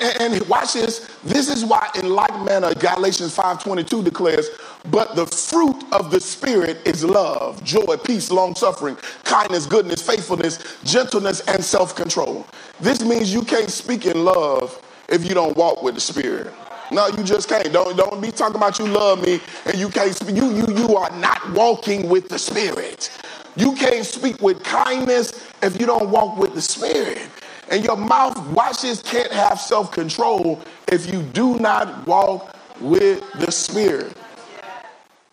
[0.02, 1.10] And, and, watch this.
[1.24, 4.50] This is why, in like manner, Galatians 5:22 declares,
[4.90, 10.60] "But the fruit of the Spirit is love, joy, peace, long suffering, kindness, goodness, faithfulness,
[10.84, 12.46] gentleness, and self-control."
[12.80, 14.80] This means you can't speak in love
[15.10, 16.54] if you don't walk with the Spirit.
[16.92, 17.72] No, you just can't.
[17.74, 20.36] Don't don't be talking about you love me and you can't speak.
[20.36, 23.10] You you you are not walking with the Spirit.
[23.56, 27.28] You can't speak with kindness if you don't walk with the Spirit.
[27.69, 33.21] And your mouth, watch this, can't have self control if you do not walk with
[33.34, 34.15] the Spirit.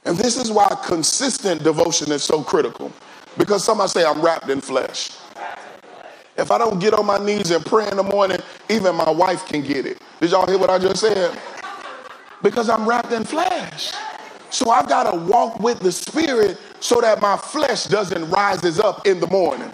[0.05, 2.93] And this is why consistent devotion is so critical.
[3.39, 5.11] Because somebody say, I'm wrapped in flesh.
[6.37, 9.47] If I don't get on my knees and pray in the morning, even my wife
[9.47, 10.03] can get it.
[10.21, 11.39] Did y'all hear what I just said?
[12.43, 13.93] Because I'm wrapped in flesh.
[14.51, 19.07] So I've got to walk with the Spirit so that my flesh doesn't rises up
[19.07, 19.71] in the morning.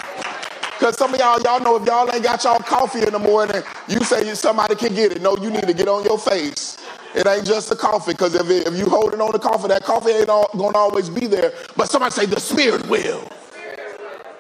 [0.81, 3.63] Because some of y'all, y'all know if y'all ain't got y'all coffee in the morning,
[3.87, 5.21] you say somebody can get it.
[5.21, 6.79] No, you need to get on your face.
[7.15, 10.13] It ain't just the coffee, because if, if you holding on to coffee, that coffee
[10.13, 11.53] ain't all, gonna always be there.
[11.77, 13.29] But somebody say the spirit will.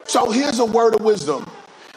[0.04, 1.46] So here's a word of wisdom.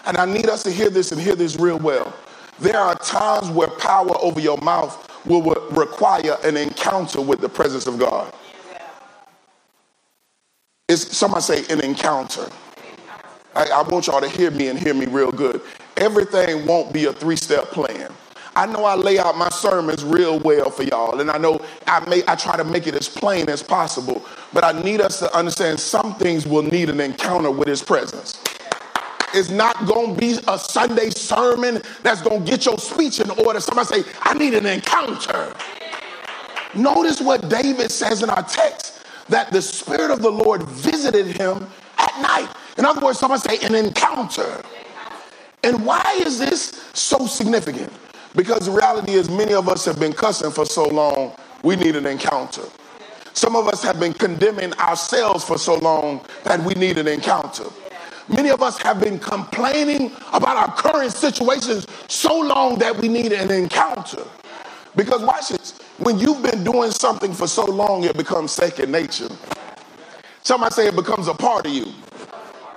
[0.06, 2.14] And I need us to hear this and hear this real well.
[2.60, 7.88] There are times where power over your mouth will require an encounter with the presence
[7.88, 8.34] of God.
[10.90, 12.50] It's somebody say an encounter.
[13.56, 15.62] I, I want y'all to hear me and hear me real good.
[15.98, 18.12] Everything won't be a three step plan.
[18.56, 22.08] I know I lay out my sermons real well for y'all, and I know I
[22.08, 25.36] may I try to make it as plain as possible, but I need us to
[25.36, 28.42] understand some things will need an encounter with his presence.
[29.34, 33.60] It's not gonna be a Sunday sermon that's gonna get your speech in order.
[33.60, 35.56] Somebody say, I need an encounter.
[36.76, 41.68] Notice what David says in our text that the Spirit of the Lord visited him
[41.98, 42.50] at night.
[42.78, 44.64] In other words, someone say an encounter.
[45.64, 47.92] And why is this so significant?
[48.36, 51.96] Because the reality is, many of us have been cussing for so long, we need
[51.96, 52.64] an encounter.
[53.34, 57.66] Some of us have been condemning ourselves for so long that we need an encounter.
[58.28, 63.34] Many of us have been complaining about our current situations so long that we need
[63.34, 64.24] an encounter.
[64.96, 69.30] Because watch this, when you've been doing something for so long, it becomes second nature.
[70.44, 71.88] Somebody say it becomes a part of you.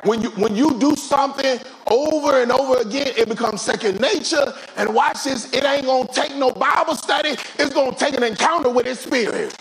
[0.07, 4.55] When you when you do something over and over again, it becomes second nature.
[4.77, 8.71] And watch this, it ain't gonna take no Bible study, it's gonna take an encounter
[8.71, 9.57] with his spirit.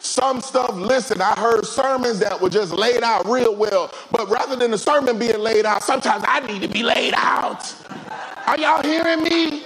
[0.00, 4.56] Some stuff, listen, I heard sermons that were just laid out real well, but rather
[4.56, 7.74] than the sermon being laid out, sometimes I need to be laid out.
[8.46, 9.62] Are y'all hearing me?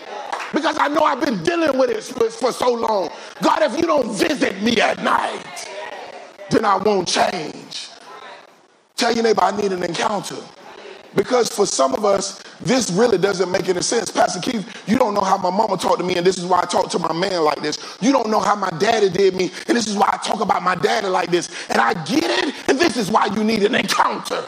[0.53, 3.11] Because I know I've been dealing with it for so long.
[3.43, 5.69] God, if you don't visit me at night,
[6.51, 7.89] then I won't change.
[8.99, 10.37] Tell your neighbor, I need an encounter.
[11.15, 14.11] Because for some of us, this really doesn't make any sense.
[14.11, 16.61] Pastor Keith, you don't know how my mama talked to me, and this is why
[16.61, 17.79] I talk to my man like this.
[18.01, 20.65] You don't know how my daddy did me, and this is why I talk about
[20.65, 21.49] my daddy like this.
[21.71, 24.45] And I get it, and this is why you need an encounter.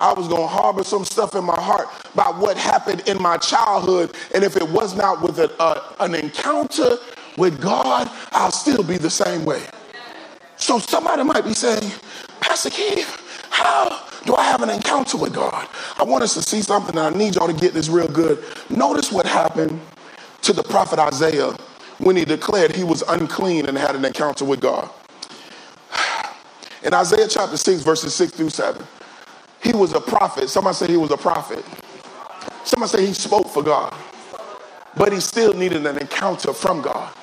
[0.00, 3.36] I was going to harbor some stuff in my heart about what happened in my
[3.36, 6.98] childhood, and if it was not with a, an encounter
[7.38, 9.62] with God, I'll still be the same way.
[10.56, 11.90] So somebody might be saying,
[12.42, 15.68] Pastor Keith, how do I have an encounter with God?
[15.96, 18.44] I want us to see something, I need y'all to get this real good.
[18.68, 19.80] Notice what happened
[20.42, 21.52] to the prophet Isaiah
[21.98, 24.90] when he declared he was unclean and had an encounter with God.
[26.82, 28.84] In Isaiah chapter 6, verses 6 through 7,
[29.62, 30.48] he was a prophet.
[30.48, 31.64] Somebody say he was a prophet.
[32.64, 33.94] Somebody say he spoke for God,
[34.96, 37.14] but he still needed an encounter from God.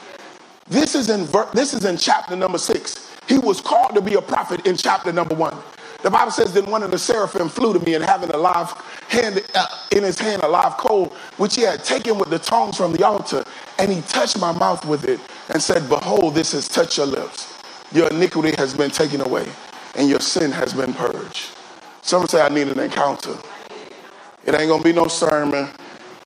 [0.69, 3.08] This is in, this is in chapter number 6.
[3.29, 5.55] He was called to be a prophet in chapter number one.
[6.01, 8.71] The Bible says that one of the seraphim flew to me and having a live
[9.07, 12.77] hand uh, in his hand, a live coal, which he had taken with the tongs
[12.77, 13.43] from the altar,
[13.77, 17.53] and he touched my mouth with it and said, Behold, this has touched your lips.
[17.91, 19.47] Your iniquity has been taken away,
[19.95, 21.51] and your sin has been purged.
[22.01, 23.37] Some say I need an encounter.
[24.45, 25.67] It ain't gonna be no sermon.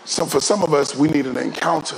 [0.05, 1.97] So for some of us, we need an encounter.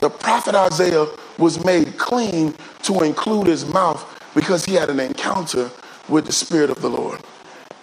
[0.00, 1.06] The prophet Isaiah
[1.38, 5.70] was made clean to include his mouth because he had an encounter
[6.08, 7.20] with the Spirit of the Lord.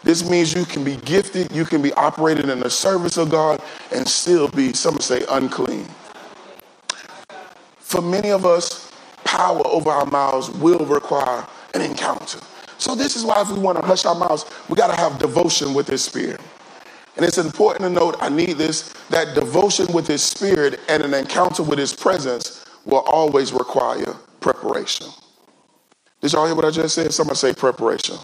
[0.04, 3.62] This means you can be gifted, you can be operated in the service of God,
[3.94, 5.88] and still be, some say, unclean.
[7.80, 8.92] For many of us,
[9.24, 12.40] power over our mouths will require an encounter.
[12.78, 15.18] So, this is why, if we want to hush our mouths, we got to have
[15.20, 16.40] devotion with His Spirit.
[17.18, 21.16] And it's important to note, I need this, that devotion with his spirit and an
[21.16, 25.08] encounter with his presence will always require preparation.
[26.28, 27.14] Did y'all hear what I just said?
[27.14, 28.18] Somebody say preparation.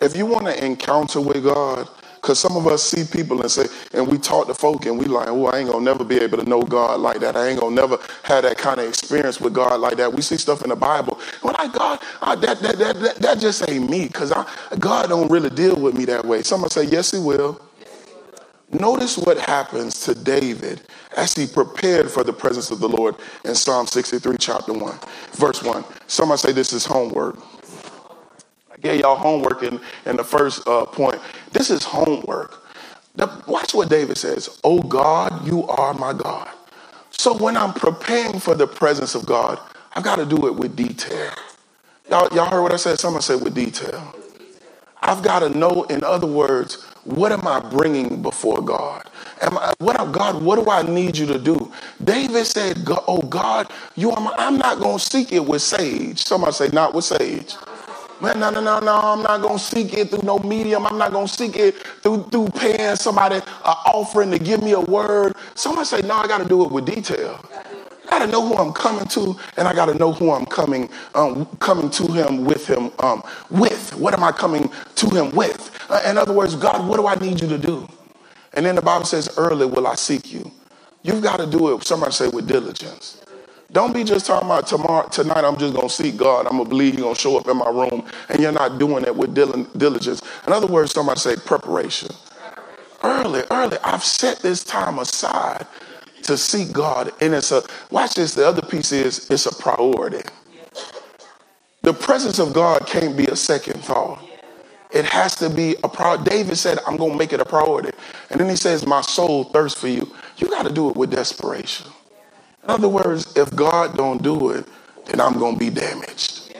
[0.00, 3.66] If you want to encounter with God, because some of us see people and say,
[3.92, 6.38] and we talk to folk and we like, oh, I ain't gonna never be able
[6.38, 7.34] to know God like that.
[7.34, 10.12] I ain't gonna never have that kind of experience with God like that.
[10.12, 11.18] We see stuff in the Bible.
[11.42, 14.32] We're like, God, that, that, that, that, that just ain't me, because
[14.78, 16.44] God don't really deal with me that way.
[16.44, 17.60] Somebody say, yes, he will.
[18.72, 20.80] Notice what happens to David
[21.16, 24.98] as he prepared for the presence of the Lord in Psalm 63, chapter 1,
[25.32, 25.84] verse 1.
[26.06, 27.38] Somebody say this is homework.
[28.72, 31.20] I gave y'all homework in, in the first uh, point.
[31.52, 32.64] This is homework.
[33.14, 36.48] Now, watch what David says Oh God, you are my God.
[37.10, 39.58] So when I'm preparing for the presence of God,
[39.94, 41.32] I've got to do it with detail.
[42.10, 42.98] Y'all, y'all heard what I said?
[42.98, 44.14] Somebody said with detail.
[45.02, 49.08] I've got to know, in other words, what am I bringing before God?
[49.40, 51.72] Am I, what God, what do I need you to do?
[52.02, 56.22] David said, Oh God, you are my, I'm not going to seek it with sage.
[56.24, 57.56] Somebody say, not with sage.
[58.20, 60.86] Man, no, no, no, no, I'm not going to seek it through no medium.
[60.86, 64.72] I'm not going to seek it through, through paying somebody an offering to give me
[64.72, 65.34] a word.
[65.56, 67.44] Somebody say, no, I got to do it with detail.
[68.12, 70.44] I got to know who I'm coming to, and I got to know who I'm
[70.44, 73.96] coming um, coming to him with him um, with.
[73.96, 75.70] What am I coming to him with?
[75.88, 77.88] Uh, in other words, God, what do I need you to do?
[78.52, 80.50] And then the Bible says, "Early will I seek you."
[81.02, 81.84] You've got to do it.
[81.84, 83.22] Somebody say with diligence.
[83.72, 85.44] Don't be just talking about tomorrow, tonight.
[85.44, 86.46] I'm just gonna seek God.
[86.46, 89.16] I'm gonna believe He's gonna show up in my room, and you're not doing it
[89.16, 90.20] with diligence.
[90.46, 92.10] In other words, somebody say preparation.
[93.02, 93.78] Early, early.
[93.82, 95.66] I've set this time aside
[96.24, 97.12] to seek God.
[97.20, 100.22] And it's a, watch this, the other piece is it's a priority.
[101.82, 104.22] The presence of God can't be a second thought.
[104.92, 106.24] It has to be a priority.
[106.30, 107.90] David said, I'm going to make it a priority.
[108.30, 110.12] And then he says, My soul thirsts for you.
[110.36, 111.90] You got to do it with desperation.
[112.62, 114.66] In other words, if God don't do it,
[115.06, 116.54] then I'm going to be damaged.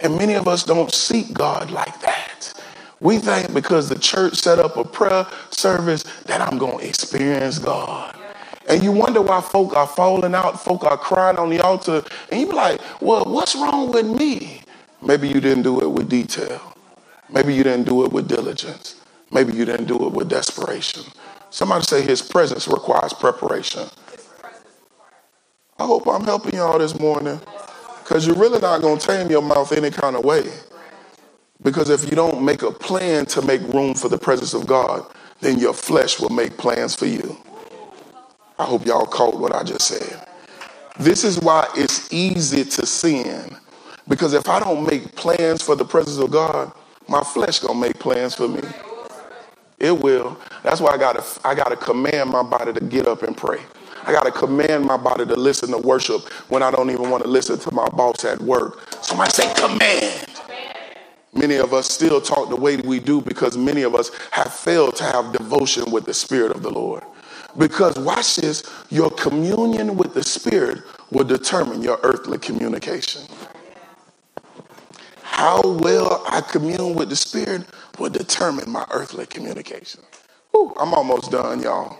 [0.00, 2.54] And many of us don't seek God like that.
[3.00, 7.58] We think because the church set up a prayer service that I'm going to experience
[7.58, 8.17] God.
[8.68, 12.04] And you wonder why folk are falling out, folk are crying on the altar.
[12.30, 14.62] And you be like, well, what's wrong with me?
[15.00, 16.76] Maybe you didn't do it with detail.
[17.30, 19.00] Maybe you didn't do it with diligence.
[19.30, 21.04] Maybe you didn't do it with desperation.
[21.50, 23.88] Somebody say his presence requires preparation.
[25.78, 27.40] I hope I'm helping y'all this morning
[28.02, 30.50] because you're really not going to tame your mouth any kind of way.
[31.62, 35.04] Because if you don't make a plan to make room for the presence of God,
[35.40, 37.36] then your flesh will make plans for you.
[38.58, 40.26] I hope y'all caught what I just said.
[40.98, 43.56] This is why it's easy to sin.
[44.08, 46.72] Because if I don't make plans for the presence of God,
[47.08, 48.62] my flesh gonna make plans for me.
[49.78, 50.36] It will.
[50.64, 53.60] That's why I gotta I gotta command my body to get up and pray.
[54.04, 57.28] I gotta command my body to listen to worship when I don't even want to
[57.28, 58.92] listen to my boss at work.
[59.04, 60.26] Somebody say command.
[61.32, 64.96] Many of us still talk the way we do because many of us have failed
[64.96, 67.04] to have devotion with the Spirit of the Lord.
[67.58, 73.22] Because watch this, your communion with the Spirit will determine your earthly communication.
[75.22, 77.64] How well I commune with the Spirit
[77.98, 80.02] will determine my earthly communication.
[80.52, 81.98] Whew, I'm almost done, y'all.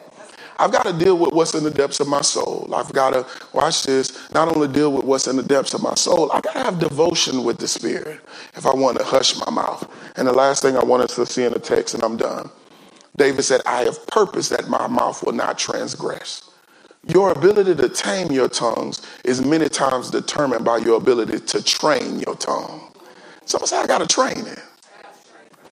[0.61, 2.73] I've got to deal with what's in the depths of my soul.
[2.75, 5.95] I've got to, watch this, not only deal with what's in the depths of my
[5.95, 8.21] soul, I got to have devotion with the Spirit
[8.55, 9.89] if I want to hush my mouth.
[10.17, 12.51] And the last thing I want us to see in the text, and I'm done,
[13.19, 16.49] David said, I have purpose that my mouth will not transgress.
[17.07, 22.21] Your ability to tame your tongues is many times determined by your ability to train
[22.21, 22.93] your tongue.
[23.45, 24.61] Someone say, I got to train it.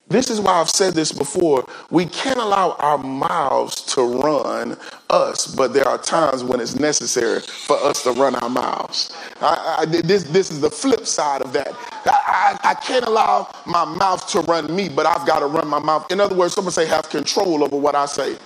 [0.09, 1.67] This is why I've said this before.
[1.91, 4.77] We can't allow our mouths to run
[5.09, 9.13] us, but there are times when it's necessary for us to run our mouths.
[9.41, 11.73] I, I, this, this is the flip side of that.
[12.05, 15.79] I, I, can't allow my mouth to run me, but I've got to run my
[15.79, 16.09] mouth.
[16.09, 18.37] In other words, someone say, have control over what I say.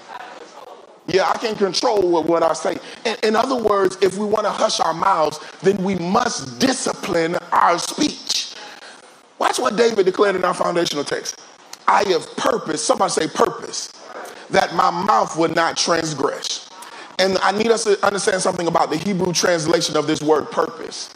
[1.06, 2.78] Yeah, I can control what I say.
[3.06, 7.36] In, in other words, if we want to hush our mouths, then we must discipline
[7.52, 8.56] our speech.
[9.38, 11.40] Watch what David declared in our foundational text.
[11.92, 13.92] I have purpose, somebody say purpose,
[14.50, 16.70] that my mouth would not transgress.
[17.20, 21.14] And I need us to understand something about the Hebrew translation of this word purpose.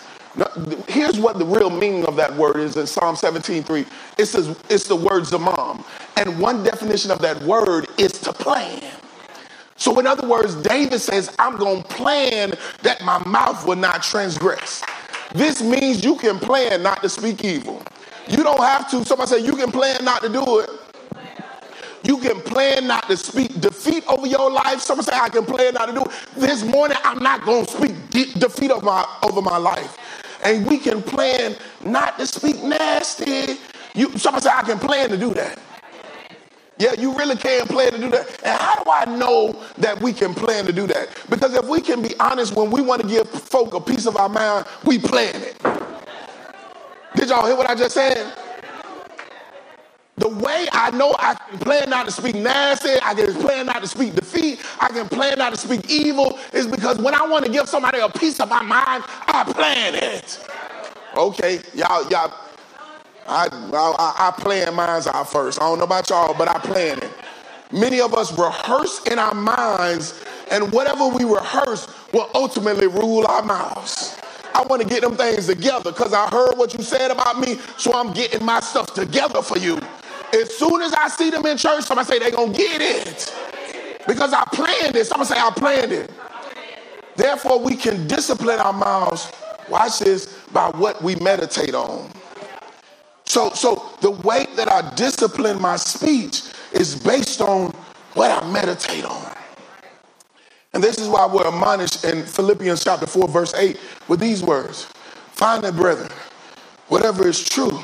[0.89, 3.85] Here's what the real meaning of that word is in Psalm 17:3.
[4.17, 5.85] It says it's the word zamam.
[6.17, 8.83] And one definition of that word is to plan.
[9.77, 14.03] So, in other words, David says, I'm going to plan that my mouth will not
[14.03, 14.83] transgress.
[15.33, 17.81] This means you can plan not to speak evil.
[18.27, 19.05] You don't have to.
[19.05, 20.69] Somebody say you can plan not to do it.
[22.03, 24.79] You can plan not to speak defeat over your life.
[24.79, 26.11] Someone say, I can plan not to do it.
[26.35, 29.97] This morning, I'm not going to speak de- defeat over my, over my life.
[30.43, 33.57] And we can plan not to speak nasty.
[33.95, 35.57] You, someone say, I can plan to do that.
[36.77, 38.29] Yeah, you really can plan to do that.
[38.43, 41.09] And how do I know that we can plan to do that?
[41.29, 44.15] Because if we can be honest, when we want to give folk a piece of
[44.17, 45.94] our mind, we plan it.
[47.15, 48.33] Did y'all hear what I just said?
[50.17, 53.81] The way I know I can plan not to speak nasty, I can plan not
[53.81, 57.45] to speak defeat, I can plan not to speak evil, is because when I want
[57.45, 60.47] to give somebody a piece of my mind, I plan it.
[61.17, 62.33] Okay, y'all, y'all,
[63.27, 65.61] I, I, I plan minds out first.
[65.61, 67.11] I don't know about y'all, but I plan it.
[67.71, 73.43] Many of us rehearse in our minds, and whatever we rehearse will ultimately rule our
[73.43, 74.17] mouths.
[74.55, 77.59] I want to get them things together because I heard what you said about me,
[77.77, 79.77] so I'm getting my stuff together for you.
[80.33, 83.35] As soon as I see them in church, somebody say they're going to get it.
[84.07, 85.07] Because I planned it.
[85.07, 86.09] Somebody say I planned it.
[87.17, 89.29] Therefore, we can discipline our mouths,
[89.69, 92.09] watch this, by what we meditate on.
[93.25, 97.71] So, so the way that I discipline my speech is based on
[98.13, 99.35] what I meditate on.
[100.75, 104.83] And this is why we're admonished in Philippians chapter 4, verse 8, with these words
[105.31, 106.11] Find it, brethren,
[106.89, 107.79] whatever is true,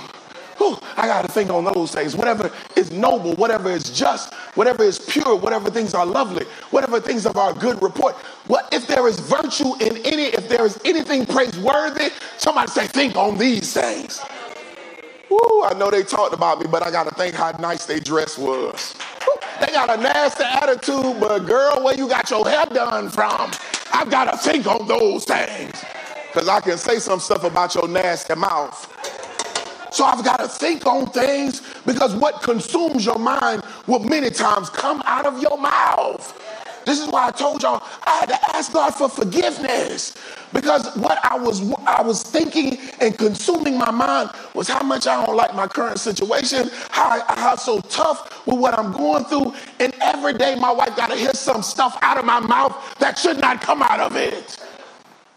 [0.57, 2.15] Whew, I got to think on those things.
[2.15, 7.25] Whatever is noble, whatever is just, whatever is pure, whatever things are lovely, whatever things
[7.25, 8.13] of our good report.
[8.45, 13.15] What if there is virtue in any, if there is anything praiseworthy, somebody say, think
[13.15, 14.21] on these things.
[15.31, 17.99] Woo, I know they talked about me, but I got to think how nice they
[17.99, 18.95] dress was.
[19.61, 23.51] They got a nasty attitude, but girl, where you got your hair done from?
[23.93, 25.83] I've got to think on those things.
[26.33, 28.87] Because I can say some stuff about your nasty mouth.
[29.91, 34.69] So I've got to think on things because what consumes your mind will many times
[34.69, 36.37] come out of your mouth.
[36.85, 40.17] This is why I told y'all I had to ask God for forgiveness
[40.53, 45.25] because what I was I was thinking and consuming my mind was how much I
[45.25, 49.53] don't like my current situation, how I, how so tough with what I'm going through,
[49.79, 53.17] and every day my wife got to hear some stuff out of my mouth that
[53.17, 54.57] should not come out of it.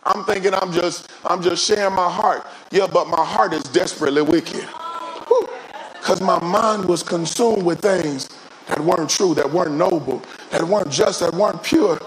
[0.05, 2.47] I'm thinking I'm just I'm just sharing my heart.
[2.71, 4.67] Yeah, but my heart is desperately wicked.
[5.95, 8.29] Because my mind was consumed with things
[8.69, 11.99] that weren't true, that weren't noble, that weren't just, that weren't pure.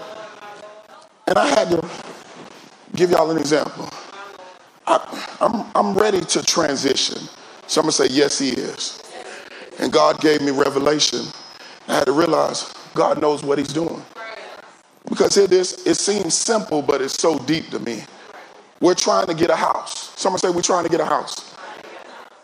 [1.26, 1.88] And I had to
[2.94, 3.88] give y'all an example.
[4.86, 7.18] I, I'm, I'm ready to transition.
[7.66, 9.02] Someone say, Yes, He is.
[9.78, 11.26] And God gave me revelation.
[11.86, 14.02] I had to realize God knows what He's doing.
[15.08, 18.04] Because here it is, it seems simple, but it's so deep to me.
[18.80, 20.18] We're trying to get a house.
[20.18, 21.54] Someone say we're trying to get a house.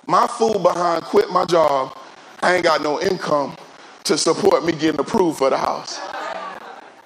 [0.07, 1.97] My fool behind quit my job.
[2.43, 3.57] I ain't got no income
[4.05, 5.99] to support me getting approved for the house.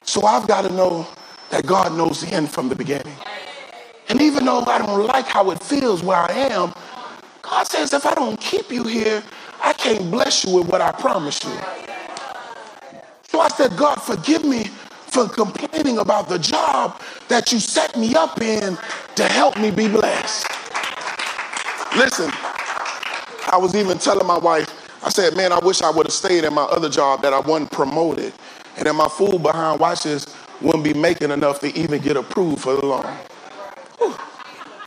[0.02, 1.06] So I've got to know
[1.50, 3.14] that God knows the end from the beginning.
[4.08, 6.72] And even though I don't like how it feels where I am,
[7.42, 9.22] God says if I don't keep you here,
[9.62, 11.56] I can't bless you with what I promised you.
[13.28, 18.14] So I said, God, forgive me for complaining about the job that you set me
[18.14, 18.76] up in
[19.14, 20.46] to help me be blessed.
[21.96, 22.30] Listen,
[23.50, 24.68] I was even telling my wife,
[25.02, 27.40] I said, man, I wish I would have stayed in my other job that I
[27.40, 28.32] wasn't promoted.
[28.76, 30.26] And then my fool behind watches
[30.60, 33.16] wouldn't be making enough to even get approved for the loan.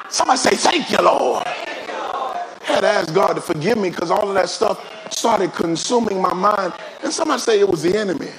[0.10, 1.48] Somebody say, thank you, Lord.
[1.48, 6.34] Had to ask God to forgive me because all of that stuff started consuming my
[6.34, 6.74] mind.
[7.04, 8.30] And somebody say it was the enemy.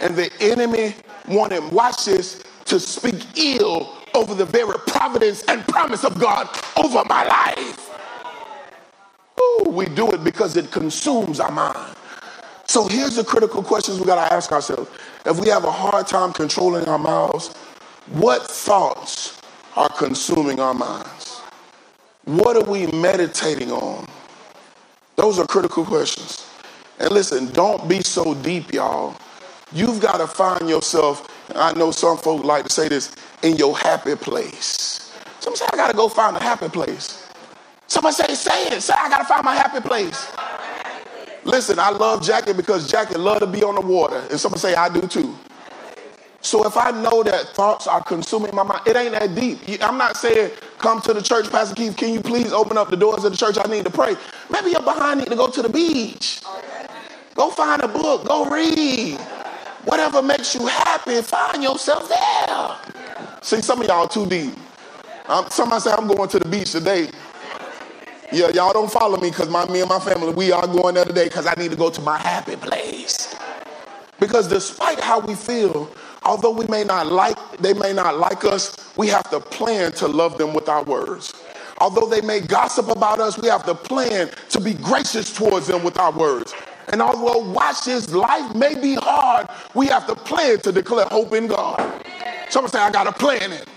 [0.00, 0.94] And the enemy
[1.28, 7.24] wanted, watches to speak ill over the very providence and promise of God over my
[7.26, 7.85] life.
[9.40, 11.96] Ooh, we do it because it consumes our mind.
[12.66, 14.90] So here's the critical questions we got to ask ourselves.
[15.24, 17.54] If we have a hard time controlling our mouths,
[18.12, 19.40] what thoughts
[19.76, 21.40] are consuming our minds?
[22.24, 24.08] What are we meditating on?
[25.16, 26.48] Those are critical questions.
[26.98, 29.16] And listen, don't be so deep, y'all,
[29.72, 33.76] You've got to find yourself, I know some folks like to say this, in your
[33.76, 35.12] happy place.
[35.40, 37.25] Say, I got to go find a happy place.
[37.96, 38.82] Somebody say, say it.
[38.82, 40.30] Say, I got to find my happy place.
[41.44, 44.22] Listen, I love Jackie because Jackie love to be on the water.
[44.30, 45.34] And somebody say, I do too.
[46.42, 49.60] So if I know that thoughts are consuming my mind, it ain't that deep.
[49.82, 51.96] I'm not saying come to the church, Pastor Keith.
[51.96, 53.56] Can you please open up the doors of the church?
[53.58, 54.14] I need to pray.
[54.50, 56.42] Maybe you're behind need to go to the beach.
[57.34, 58.28] Go find a book.
[58.28, 59.18] Go read.
[59.86, 62.76] Whatever makes you happy, find yourself there.
[63.40, 64.52] See, some of y'all too deep.
[65.28, 67.08] Um, somebody say I'm going to the beach today.
[68.32, 71.04] Yeah, y'all don't follow me because my me and my family, we are going there
[71.04, 73.34] today because I need to go to my happy place.
[74.18, 75.90] Because despite how we feel,
[76.24, 80.08] although we may not like, they may not like us, we have to plan to
[80.08, 81.34] love them with our words.
[81.78, 85.84] Although they may gossip about us, we have to plan to be gracious towards them
[85.84, 86.54] with our words.
[86.88, 91.32] And although watch this, life may be hard, we have to plan to declare hope
[91.34, 92.02] in God.
[92.48, 93.68] Someone say, I got to plan it.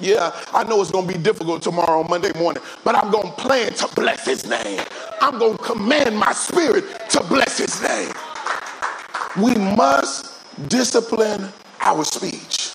[0.00, 3.32] Yeah, I know it's going to be difficult tomorrow, Monday morning, but I'm going to
[3.34, 4.80] plan to bless his name.
[5.20, 8.12] I'm going to command my spirit to bless his name.
[9.40, 10.32] We must
[10.68, 12.72] discipline our speech.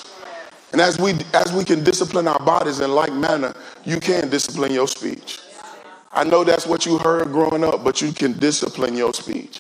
[0.72, 3.54] And as we as we can discipline our bodies in like manner,
[3.86, 5.40] you can discipline your speech.
[6.12, 9.60] I know that's what you heard growing up, but you can discipline your speech.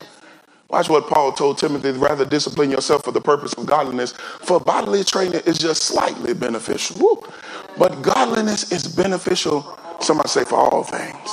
[0.69, 5.03] Watch what Paul told Timothy rather discipline yourself for the purpose of godliness, for bodily
[5.03, 6.97] training is just slightly beneficial.
[6.99, 7.23] Woo.
[7.77, 11.31] But godliness is beneficial, somebody say, for all things.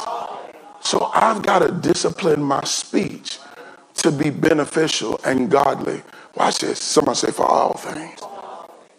[0.81, 3.39] So I've got to discipline my speech
[3.97, 6.03] to be beneficial and godly.
[6.37, 6.81] Watch this.
[6.81, 8.21] Somebody say, for all things.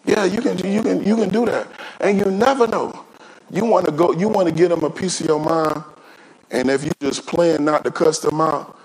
[0.06, 1.68] Yeah, you can you can you can do that.
[2.00, 3.06] And you never know.
[3.52, 5.84] You want to go, you want to get them a piece of your mind,
[6.52, 8.78] and if you just plan not to cuss them out,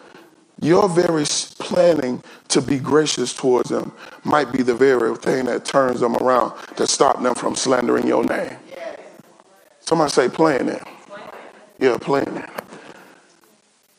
[0.62, 1.24] your very
[1.58, 3.92] planning to be gracious towards them
[4.24, 8.24] might be the very thing that turns them around to stop them from slandering your
[8.24, 8.56] name.
[9.80, 10.80] Somebody say planning.
[11.78, 12.44] Yeah, planning.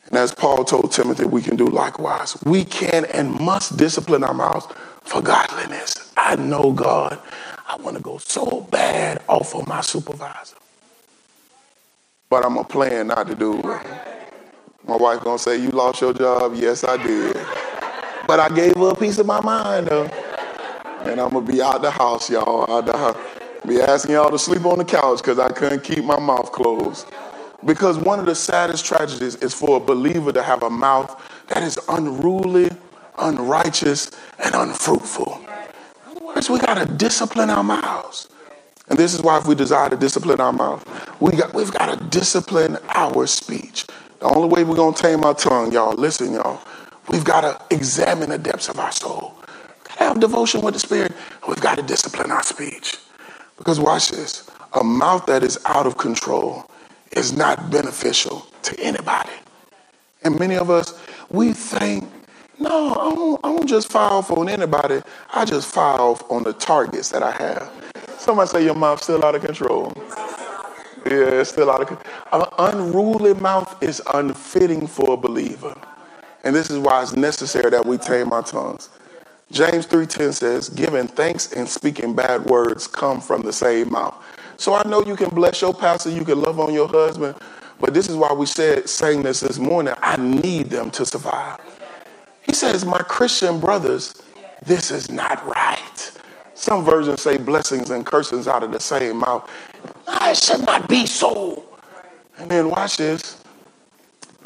[0.07, 2.41] And as Paul told Timothy, we can do likewise.
[2.45, 4.67] We can and must discipline our mouths
[5.01, 6.13] for godliness.
[6.15, 7.19] I know God.
[7.67, 10.55] I want to go so bad off of my supervisor.
[12.29, 14.12] But I'm a plan not to do it.
[14.85, 16.55] My wife gonna say, you lost your job?
[16.55, 17.37] Yes, I did.
[18.27, 20.05] But I gave her a piece of my mind though.
[21.05, 22.69] And I'm gonna be out the house, y'all.
[22.69, 23.17] Out the house.
[23.65, 27.07] Be asking y'all to sleep on the couch because I couldn't keep my mouth closed.
[27.65, 31.17] Because one of the saddest tragedies is for a believer to have a mouth
[31.47, 32.69] that is unruly,
[33.17, 34.11] unrighteous,
[34.43, 35.39] and unfruitful.
[36.11, 38.27] In other words, we got to discipline our mouths.
[38.89, 40.85] And this is why, if we desire to discipline our mouth,
[41.21, 43.85] we got, we've got to discipline our speech.
[44.23, 46.61] The only way we're going to tame our tongue, y'all, listen, y'all,
[47.09, 49.35] we've got to examine the depths of our soul.
[49.83, 51.11] To have devotion with the Spirit.
[51.45, 52.95] We've got to discipline our speech.
[53.57, 56.71] Because watch this a mouth that is out of control
[57.11, 59.33] is not beneficial to anybody.
[60.23, 60.97] And many of us,
[61.29, 62.09] we think,
[62.59, 65.01] no, I don't, I don't just fire off on anybody.
[65.33, 67.69] I just off on the targets that I have.
[68.19, 69.91] Somebody say your mouth's still out of control.
[71.05, 72.07] Yeah, it's still out of control.
[72.31, 75.75] An unruly mouth is unfitting for a believer.
[76.43, 78.89] And this is why it's necessary that we tame our tongues.
[79.51, 84.15] James 3.10 says, giving thanks and speaking bad words come from the same mouth.
[84.57, 87.35] So I know you can bless your pastor, you can love on your husband,
[87.79, 91.59] but this is why we said, saying this this morning, I need them to survive.
[92.43, 94.21] He says, my Christian brothers,
[94.65, 96.11] this is not right.
[96.55, 99.49] Some versions say blessings and cursings out of the same mouth.
[100.07, 101.63] It should not be so.
[102.37, 103.41] And then watch this.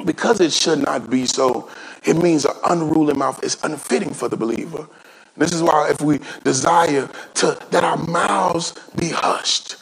[0.05, 1.69] Because it should not be so,
[2.03, 4.87] it means an unruly mouth is unfitting for the believer.
[5.35, 9.77] This is why if we desire to that our mouths be hushed,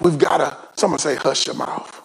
[0.00, 2.00] we've got to, someone say, hush your mouth.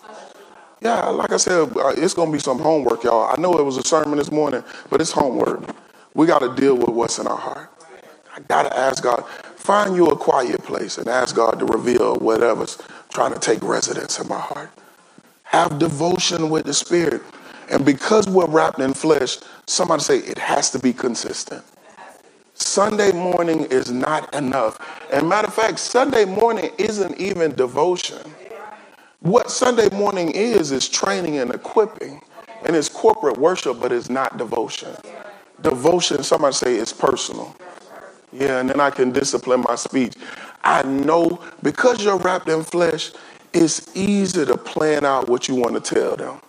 [0.82, 3.30] Yeah, like I said, uh, it's going to be some homework, y'all.
[3.30, 5.76] I know it was a sermon this morning, but it's homework.
[6.14, 7.70] We got to deal with what's in our heart.
[8.34, 9.26] I got to ask God,
[9.58, 12.78] find you a quiet place and ask God to reveal whatever's
[13.10, 14.70] trying to take residence in my heart.
[15.44, 17.22] Have devotion with the Spirit.
[17.70, 21.64] And because we're wrapped in flesh, somebody say it has to be consistent.
[22.56, 24.80] Sunday morning is not enough.
[25.12, 28.22] And matter of fact, Sunday morning isn't even devotion.
[29.22, 32.22] What Sunday morning is, is training and equipping.
[32.66, 34.96] And it's corporate worship, but it's not devotion.
[35.62, 37.56] Devotion, somebody say, is personal.
[38.32, 40.14] Yeah, and then I can discipline my speech.
[40.64, 43.12] I know because you're wrapped in flesh,
[43.54, 46.40] it's easy to plan out what you want to tell them.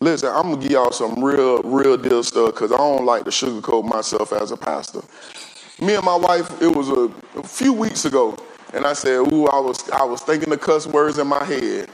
[0.00, 3.30] Listen, I'm gonna give y'all some real, real deal stuff because I don't like to
[3.30, 5.02] sugarcoat myself as a pastor.
[5.80, 8.36] Me and my wife, it was a, a few weeks ago,
[8.72, 11.90] and I said, "Ooh, I was, I was thinking the cuss words in my head."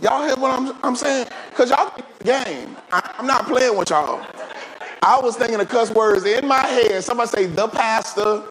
[0.00, 1.26] Y'all hear what I'm, I'm saying?
[1.54, 2.76] Cause y'all think it's the game.
[2.92, 4.24] I, I'm not playing with y'all.
[5.02, 7.02] I was thinking the cuss words in my head.
[7.04, 8.42] Somebody say the pastor,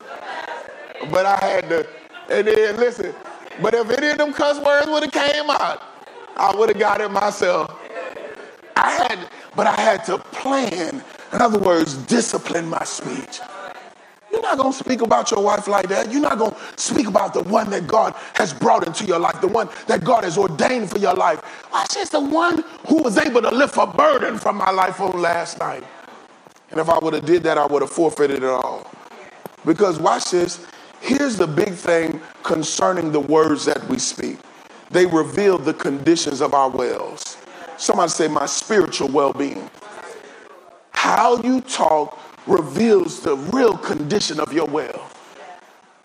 [1.12, 1.88] but I had to.
[2.30, 3.14] And then listen,
[3.62, 5.82] but if any of them cuss words would have came out,
[6.36, 7.80] I would have got it myself.
[8.76, 11.04] I had, but I had to plan.
[11.32, 13.39] In other words, discipline my speech.
[14.32, 16.12] You're not going to speak about your wife like that.
[16.12, 19.39] You're not going to speak about the one that God has brought into your life,
[19.41, 21.39] the one that God has ordained for your life.
[21.72, 25.22] Watch this, the one who was able to lift a burden from my life on
[25.22, 25.84] last night.
[26.72, 28.89] And if I would have did that, I would have forfeited it all.
[29.66, 30.66] Because watch this.
[31.04, 34.38] Here's the big thing concerning the words that we speak.
[34.89, 37.36] They reveal the conditions of our wells.
[37.76, 39.70] Somebody say, my spiritual well being.
[40.91, 45.12] How you talk reveals the real condition of your well.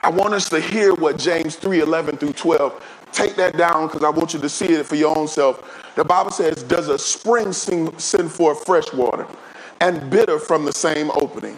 [0.00, 2.84] I want us to hear what James 3 11 through 12.
[3.12, 5.92] Take that down because I want you to see it for your own self.
[5.94, 9.28] The Bible says, Does a spring send forth fresh water
[9.80, 11.56] and bitter from the same opening?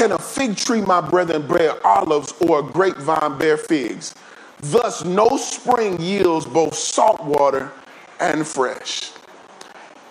[0.00, 4.14] Can a fig tree, my brethren, bear olives or a grapevine bear figs?
[4.60, 7.70] Thus, no spring yields both salt water
[8.18, 9.12] and fresh.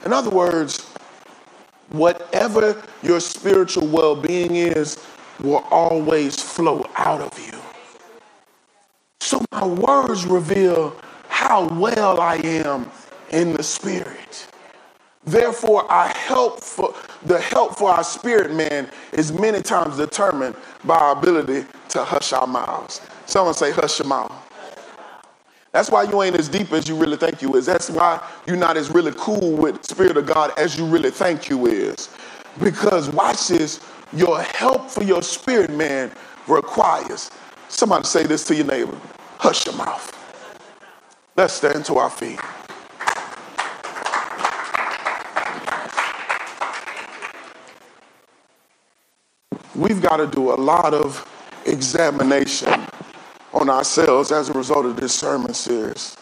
[0.06, 0.86] In other words,
[1.90, 5.04] whatever your spiritual well being is
[5.40, 7.60] will always flow out of you.
[9.22, 10.96] So my words reveal
[11.30, 12.92] how well I am
[13.32, 14.48] in the spirit.
[15.26, 16.96] Therefore, our help for
[17.26, 20.56] the help for our spirit man is many times determined
[20.86, 23.02] by our ability to hush our mouths.
[23.26, 24.32] Someone say, hush your mouth.
[25.72, 27.66] That's why you ain't as deep as you really think you is.
[27.66, 31.50] That's why you're not as really cool with Spirit of God as you really think
[31.50, 32.10] you is.
[32.60, 33.80] Because watch this,
[34.14, 36.12] your help for your spirit man
[36.48, 37.30] requires.
[37.68, 38.98] Somebody say this to your neighbor.
[39.38, 40.16] Hush your mouth.
[41.36, 42.40] Let's stand to our feet.
[49.80, 51.26] We've got to do a lot of
[51.66, 52.68] examination
[53.54, 56.18] on ourselves as a result of this sermon series.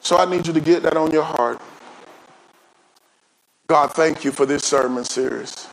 [0.00, 1.60] So I need you to get that on your heart.
[3.68, 5.68] God, thank you for this sermon series.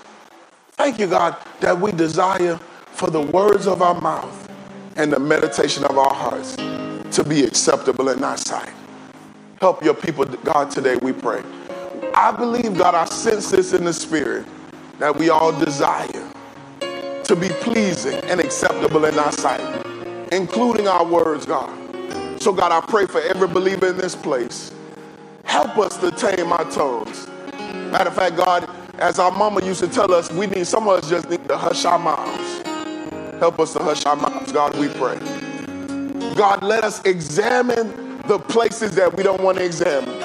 [0.73, 4.51] Thank you, God, that we desire for the words of our mouth
[4.95, 6.55] and the meditation of our hearts
[7.17, 8.71] to be acceptable in thy sight.
[9.59, 11.41] Help your people, God, today, we pray.
[12.13, 14.45] I believe, God, I sense this in the spirit
[14.99, 16.22] that we all desire
[17.23, 19.83] to be pleasing and acceptable in our sight
[20.33, 21.71] including our words, God.
[22.41, 24.71] So, God, I pray for every believer in this place.
[25.43, 27.27] Help us to tame our tongues.
[27.91, 31.03] Matter of fact, God, as our mama used to tell us, we need some of
[31.03, 32.67] us just need to hush our mouths.
[33.39, 35.19] Help us to hush our mouths, God, we pray.
[36.35, 40.19] God, let us examine the places that we don't want to examine.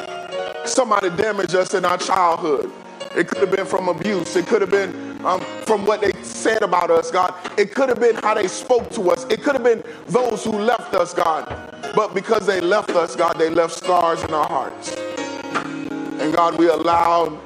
[0.67, 2.71] Somebody damaged us in our childhood.
[3.17, 4.37] It could have been from abuse.
[4.37, 7.35] It could have been um, from what they said about us, God.
[7.59, 9.25] It could have been how they spoke to us.
[9.31, 11.47] It could have been those who left us, God.
[11.95, 14.95] But because they left us, God, they left scars in our hearts.
[14.97, 17.39] And God, we allowed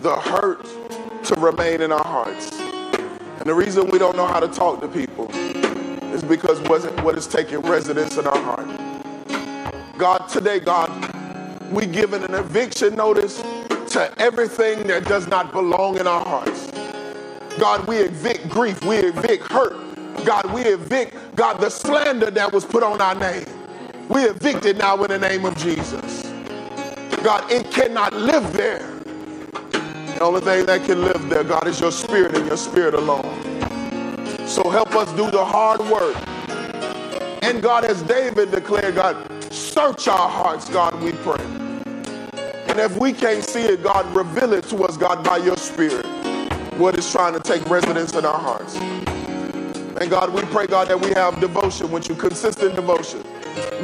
[0.00, 0.66] the hurt
[1.24, 2.52] to remain in our hearts.
[2.52, 5.30] And the reason we don't know how to talk to people
[6.14, 8.68] is because what is taking residence in our heart.
[9.98, 10.90] God, today, God,
[11.70, 13.40] we given an eviction notice
[13.90, 16.70] to everything that does not belong in our hearts.
[17.58, 19.76] God, we evict grief, we evict hurt.
[20.24, 23.44] God, we evict, God, the slander that was put on our name.
[24.08, 26.22] We evict it now in the name of Jesus.
[27.22, 28.80] God, it cannot live there.
[29.70, 33.40] The only thing that can live there, God, is your spirit and your spirit alone.
[34.46, 36.16] So help us do the hard work.
[37.42, 41.44] And God, as David declared, God, search our hearts, God, we pray.
[42.68, 46.06] And if we can't see it, God, reveal it to us, God, by your spirit
[46.78, 48.76] what is trying to take residence in our hearts.
[48.76, 53.22] And God, we pray, God, that we have devotion with you, consistent devotion.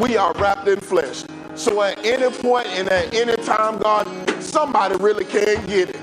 [0.01, 1.24] We are wrapped in flesh.
[1.55, 4.09] So at any point and at any time, God,
[4.43, 5.97] somebody really can get it.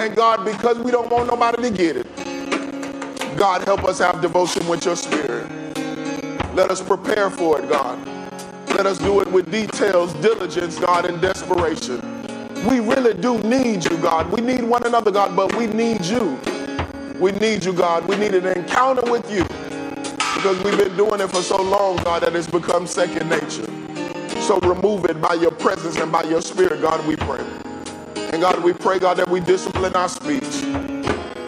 [0.00, 2.06] And God, because we don't want nobody to get it,
[3.36, 5.50] God, help us have devotion with your spirit.
[6.54, 7.98] Let us prepare for it, God.
[8.70, 12.17] Let us do it with details, diligence, God, and desperation.
[12.66, 14.30] We really do need you, God.
[14.30, 16.38] We need one another, God, but we need you.
[17.20, 18.06] We need you, God.
[18.06, 19.44] We need an encounter with you
[20.34, 23.66] because we've been doing it for so long, God, that it's become second nature.
[24.40, 27.44] So remove it by your presence and by your spirit, God, we pray.
[28.32, 30.42] And God, we pray, God, that we discipline our speech.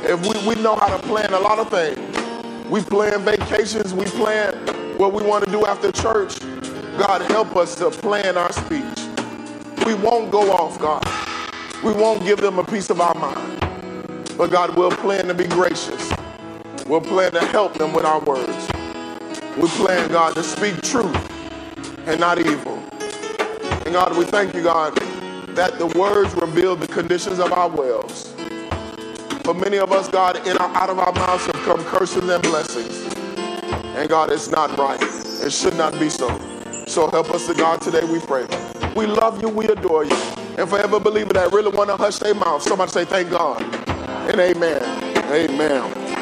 [0.04, 1.98] If we, we know how to plan a lot of things,
[2.68, 4.54] we plan vacations, we plan
[4.98, 6.40] what we want to do after church.
[6.98, 8.99] God, help us to plan our speech.
[9.87, 11.05] We won't go off, God.
[11.83, 13.61] We won't give them a piece of our mind.
[14.37, 16.12] But God, we'll plan to be gracious.
[16.87, 18.68] We'll plan to help them with our words.
[19.57, 21.16] We plan, God, to speak truth
[22.07, 22.83] and not evil.
[23.85, 24.97] And God, we thank you, God,
[25.57, 28.35] that the words reveal the conditions of our wells.
[29.45, 32.43] For many of us, God, in our, out of our mouths have come curses and
[32.43, 33.14] blessings.
[33.97, 35.01] And God, it's not right.
[35.03, 36.28] It should not be so.
[36.87, 38.47] So help us to God today, we pray.
[38.97, 40.16] We love you, we adore you.
[40.59, 43.62] And for every believer that really want to hush their mouth, somebody say, thank God.
[44.30, 44.82] and amen.
[45.32, 46.19] Amen.